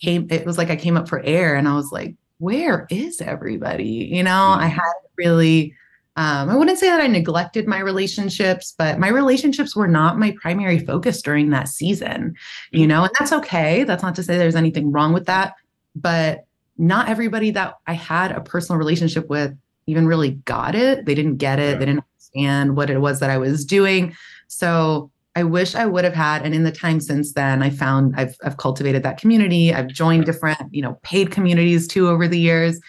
came 0.00 0.28
it 0.30 0.46
was 0.46 0.56
like 0.56 0.70
I 0.70 0.76
came 0.76 0.96
up 0.96 1.08
for 1.08 1.20
air, 1.24 1.56
and 1.56 1.66
I 1.66 1.74
was 1.74 1.90
like, 1.90 2.14
where 2.38 2.86
is 2.90 3.20
everybody? 3.20 4.08
You 4.12 4.22
know, 4.22 4.30
mm-hmm. 4.30 4.60
I 4.60 4.66
had 4.68 4.92
really 5.18 5.74
um, 6.16 6.48
I 6.48 6.56
wouldn't 6.56 6.78
say 6.78 6.86
that 6.86 7.00
I 7.00 7.06
neglected 7.06 7.66
my 7.66 7.78
relationships, 7.78 8.74
but 8.76 8.98
my 8.98 9.08
relationships 9.08 9.76
were 9.76 9.88
not 9.88 10.18
my 10.18 10.34
primary 10.40 10.78
focus 10.78 11.20
during 11.20 11.50
that 11.50 11.68
season, 11.68 12.34
you 12.72 12.86
know, 12.86 13.04
and 13.04 13.12
that's 13.18 13.32
okay. 13.32 13.84
That's 13.84 14.02
not 14.02 14.14
to 14.14 14.22
say 14.22 14.38
there's 14.38 14.56
anything 14.56 14.90
wrong 14.90 15.12
with 15.12 15.26
that, 15.26 15.54
but 15.94 16.46
not 16.78 17.08
everybody 17.08 17.50
that 17.50 17.74
I 17.86 17.92
had 17.92 18.32
a 18.32 18.40
personal 18.40 18.78
relationship 18.78 19.28
with 19.28 19.56
even 19.86 20.06
really 20.06 20.32
got 20.32 20.74
it. 20.74 21.04
They 21.04 21.14
didn't 21.14 21.36
get 21.36 21.58
it. 21.58 21.72
Yeah. 21.72 21.78
They 21.78 21.84
didn't 21.86 22.04
understand 22.14 22.76
what 22.76 22.90
it 22.90 22.98
was 22.98 23.20
that 23.20 23.30
I 23.30 23.38
was 23.38 23.64
doing. 23.64 24.14
So 24.48 25.10
I 25.34 25.42
wish 25.42 25.74
I 25.74 25.84
would 25.84 26.04
have 26.04 26.14
had. 26.14 26.42
And 26.42 26.54
in 26.54 26.64
the 26.64 26.72
time 26.72 26.98
since 26.98 27.34
then, 27.34 27.62
I 27.62 27.68
found 27.68 28.14
I've, 28.16 28.34
I've 28.42 28.56
cultivated 28.56 29.02
that 29.02 29.20
community. 29.20 29.72
I've 29.72 29.88
joined 29.88 30.24
different, 30.24 30.58
you 30.74 30.80
know, 30.80 30.98
paid 31.02 31.30
communities 31.30 31.86
too 31.86 32.08
over 32.08 32.26
the 32.26 32.38
years. 32.38 32.80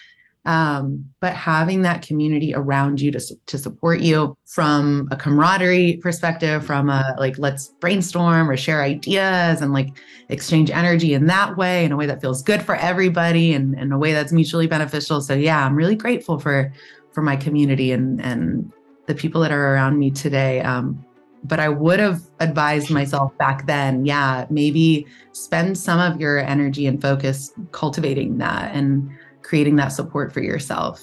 Um, 0.48 1.04
but 1.20 1.34
having 1.34 1.82
that 1.82 2.00
community 2.00 2.54
around 2.54 3.02
you 3.02 3.10
to, 3.12 3.20
to 3.20 3.58
support 3.58 4.00
you 4.00 4.34
from 4.46 5.06
a 5.10 5.16
camaraderie 5.16 5.98
perspective, 5.98 6.64
from 6.64 6.88
a 6.88 7.14
like, 7.18 7.38
let's 7.38 7.68
brainstorm 7.80 8.48
or 8.48 8.56
share 8.56 8.82
ideas 8.82 9.60
and 9.60 9.74
like 9.74 9.90
exchange 10.30 10.70
energy 10.70 11.12
in 11.12 11.26
that 11.26 11.58
way, 11.58 11.84
in 11.84 11.92
a 11.92 11.96
way 11.96 12.06
that 12.06 12.22
feels 12.22 12.42
good 12.42 12.62
for 12.62 12.76
everybody 12.76 13.52
and 13.52 13.78
in 13.78 13.92
a 13.92 13.98
way 13.98 14.14
that's 14.14 14.32
mutually 14.32 14.66
beneficial. 14.66 15.20
So 15.20 15.34
yeah, 15.34 15.66
I'm 15.66 15.76
really 15.76 15.96
grateful 15.96 16.38
for 16.38 16.72
for 17.12 17.20
my 17.20 17.36
community 17.36 17.92
and 17.92 18.18
and 18.22 18.72
the 19.04 19.14
people 19.14 19.42
that 19.42 19.52
are 19.52 19.74
around 19.74 19.98
me 19.98 20.10
today. 20.10 20.62
Um, 20.62 21.04
but 21.44 21.60
I 21.60 21.68
would 21.68 22.00
have 22.00 22.22
advised 22.40 22.90
myself 22.90 23.36
back 23.36 23.66
then, 23.66 24.06
yeah, 24.06 24.46
maybe 24.48 25.06
spend 25.32 25.76
some 25.76 26.00
of 26.00 26.18
your 26.18 26.38
energy 26.38 26.86
and 26.86 27.00
focus 27.00 27.52
cultivating 27.72 28.38
that 28.38 28.74
and 28.74 29.10
creating 29.48 29.76
that 29.76 29.88
support 29.88 30.30
for 30.30 30.40
yourself. 30.40 31.02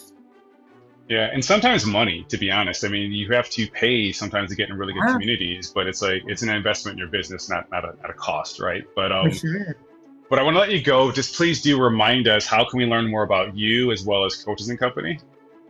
Yeah, 1.10 1.29
and 1.34 1.43
sometimes 1.43 1.86
money, 1.86 2.25
to 2.29 2.38
be 2.38 2.51
honest. 2.51 2.84
I 2.84 2.89
mean, 2.89 3.12
you 3.12 3.31
have 3.31 3.49
to 3.51 3.67
pay 3.67 4.12
sometimes 4.12 4.49
to 4.51 4.55
get 4.55 4.69
in 4.69 4.77
really 4.77 4.93
good 4.93 5.03
yeah. 5.05 5.13
communities, 5.13 5.71
but 5.73 5.88
it's 5.88 6.01
like 6.01 6.23
it's 6.27 6.41
an 6.41 6.49
investment 6.49 6.93
in 6.93 6.99
your 6.99 7.10
business, 7.10 7.49
not 7.49 7.69
not 7.71 7.84
a, 7.84 7.95
not 8.01 8.10
a 8.10 8.13
cost, 8.13 8.60
right? 8.60 8.84
But 8.95 9.12
um, 9.12 9.31
sure. 9.31 9.75
but 10.29 10.39
I 10.39 10.43
want 10.43 10.55
to 10.55 10.60
let 10.60 10.71
you 10.71 10.81
go. 10.81 11.12
Just 11.12 11.36
please 11.36 11.62
do 11.62 11.81
remind 11.81 12.27
us 12.27 12.47
how 12.47 12.67
can 12.67 12.77
we 12.77 12.86
learn 12.86 13.10
more 13.10 13.23
about 13.23 13.55
you 13.55 13.91
as 13.91 14.03
well 14.03 14.25
as 14.25 14.36
Coaches 14.36 14.69
and 14.69 14.79
Company. 14.79 15.19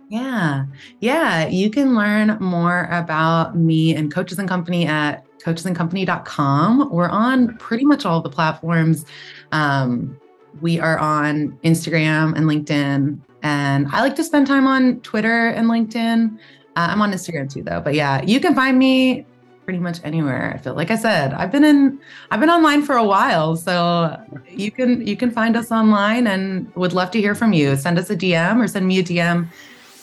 Yeah, 0.10 0.66
yeah, 1.00 1.48
you 1.48 1.70
can 1.70 1.96
learn 1.96 2.38
more 2.40 2.88
about 2.92 3.58
me 3.58 3.96
and 3.96 4.14
Coaches 4.14 4.40
and 4.40 4.48
Company 4.48 4.86
at 4.86 5.26
coachesandcompany.com. 5.40 6.90
We're 6.92 7.10
on 7.10 7.58
pretty 7.58 7.86
much 7.86 8.06
all 8.06 8.22
the 8.22 8.30
platforms. 8.30 9.06
Um, 9.52 10.18
we 10.62 10.80
are 10.80 10.98
on 10.98 11.58
Instagram 11.64 12.36
and 12.36 12.46
LinkedIn. 12.46 13.20
And 13.44 13.88
I 13.92 14.02
like 14.02 14.16
to 14.16 14.24
spend 14.24 14.48
time 14.48 14.68
on 14.68 15.00
Twitter 15.02 15.50
and 15.50 15.68
LinkedIn. 15.68 16.38
Uh, 16.76 16.88
I'm 16.90 17.02
on 17.02 17.12
Instagram 17.12 17.52
too, 17.52 17.64
though. 17.64 17.82
But 17.82 17.94
yeah, 17.94 18.22
you 18.24 18.40
can 18.40 18.56
find 18.56 18.78
me 18.78 19.26
pretty 19.66 19.80
much 19.80 20.00
anywhere. 20.04 20.54
I 20.54 20.58
feel 20.58 20.76
like 20.76 20.92
I 20.92 20.96
said, 20.96 21.34
I've 21.34 21.52
been 21.52 21.64
in, 21.64 22.00
I've 22.32 22.40
been 22.40 22.50
online 22.50 22.84
for 22.84 22.96
a 22.96 23.04
while, 23.04 23.56
so 23.56 24.16
you 24.50 24.72
can 24.72 25.06
you 25.06 25.18
can 25.18 25.32
find 25.32 25.58
us 25.58 25.72
online, 25.72 26.28
and 26.28 26.74
would 26.76 26.94
love 26.94 27.12
to 27.12 27.22
hear 27.22 27.36
from 27.36 27.54
you. 27.54 27.76
Send 27.76 27.98
us 27.98 28.10
a 28.10 28.16
DM 28.16 28.64
or 28.64 28.68
send 28.68 28.88
me 28.88 29.00
a 29.00 29.04
DM 29.04 29.48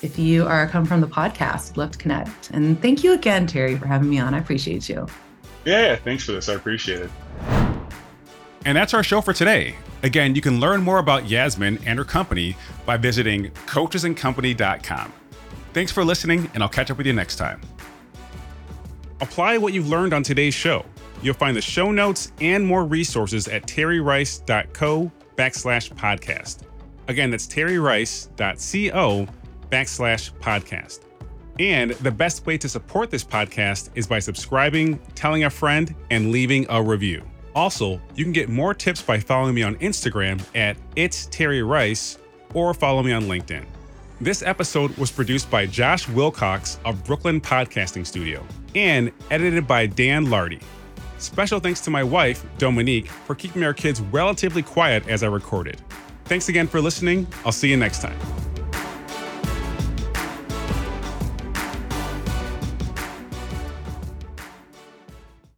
if 0.03 0.19
you 0.19 0.47
are 0.47 0.67
come 0.67 0.85
from 0.85 1.01
the 1.01 1.07
podcast. 1.07 1.77
Love 1.77 1.93
to 1.93 1.99
connect. 1.99 2.51
And 2.51 2.81
thank 2.83 3.05
you 3.05 3.13
again, 3.13 3.47
Terry, 3.47 3.77
for 3.77 3.87
having 3.87 4.11
me 4.11 4.19
on. 4.19 4.35
I 4.35 4.39
appreciate 4.39 4.89
you. 4.89 5.07
Yeah, 5.65 5.97
thanks 5.97 6.25
for 6.25 6.33
this. 6.33 6.49
I 6.49 6.55
appreciate 6.55 7.01
it. 7.01 7.62
And 8.65 8.77
that's 8.77 8.95
our 8.95 9.03
show 9.03 9.21
for 9.21 9.33
today. 9.33 9.75
Again, 10.03 10.35
you 10.35 10.41
can 10.41 10.61
learn 10.61 10.83
more 10.83 10.99
about 10.99 11.29
Yasmine 11.29 11.79
and 11.87 11.99
her 11.99 12.05
company 12.05 12.57
by 12.87 12.97
visiting 12.97 13.51
coachesandcompany.com. 13.67 15.13
Thanks 15.73 15.91
for 15.91 16.05
listening, 16.05 16.51
and 16.55 16.63
I'll 16.63 16.69
catch 16.69 16.91
up 16.91 16.99
with 16.99 17.07
you 17.07 17.13
next 17.13 17.37
time. 17.37 17.61
Apply 19.21 19.57
what 19.57 19.73
you've 19.73 19.89
learned 19.89 20.13
on 20.13 20.23
today's 20.23 20.55
show. 20.55 20.85
You'll 21.23 21.35
find 21.35 21.57
the 21.57 21.63
show 21.63 21.93
notes 21.93 22.33
and 22.41 22.67
more 22.67 22.85
resources 22.85 23.49
at 23.49 23.67
terryrice.co 23.67 25.11
backslash 25.37 25.93
podcast. 25.95 26.65
Again, 27.09 27.31
that's 27.31 27.47
terryrice.co 27.47 29.27
backslash 29.71 30.33
podcast. 30.41 31.01
And 31.59 31.91
the 31.93 32.11
best 32.11 32.45
way 32.47 32.59
to 32.59 32.69
support 32.69 33.11
this 33.11 33.25
podcast 33.25 33.91
is 33.95 34.07
by 34.07 34.19
subscribing, 34.19 34.99
telling 35.15 35.45
a 35.45 35.51
friend, 35.51 35.95
and 36.11 36.33
leaving 36.33 36.67
a 36.69 36.83
review. 36.83 37.23
Also, 37.55 38.01
you 38.15 38.25
can 38.25 38.33
get 38.33 38.49
more 38.49 38.75
tips 38.75 39.03
by 39.03 39.19
following 39.21 39.55
me 39.55 39.63
on 39.63 39.77
Instagram 39.77 40.43
at 40.55 40.77
It's 40.97 41.27
Terry 41.27 41.63
Rice 41.63 42.19
or 42.55 42.73
follow 42.75 43.03
me 43.03 43.13
on 43.13 43.25
LinkedIn. 43.25 43.65
This 44.21 44.43
episode 44.43 44.97
was 44.97 45.11
produced 45.11 45.51
by 45.51 45.67
Josh 45.67 46.09
Wilcox 46.09 46.79
of 46.85 47.03
Brooklyn 47.05 47.41
Podcasting 47.41 48.07
Studio 48.07 48.47
and 48.75 49.11
edited 49.31 49.67
by 49.67 49.87
Dan 49.87 50.31
Lardy. 50.31 50.61
Special 51.19 51.61
thanks 51.61 51.81
to 51.83 51.91
my 51.91 52.03
wife, 52.03 52.45
Dominique, 52.59 53.09
for 53.09 53.35
keeping 53.35 53.65
our 53.65 53.75
kids 53.75 54.01
relatively 54.01 54.63
quiet 54.63 55.07
as 55.09 55.23
I 55.23 55.27
recorded. 55.27 55.81
Thanks 56.25 56.49
again 56.49 56.67
for 56.67 56.81
listening. 56.81 57.27
I'll 57.45 57.53
see 57.53 57.69
you 57.69 57.77
next 57.77 58.01
time. 58.01 58.19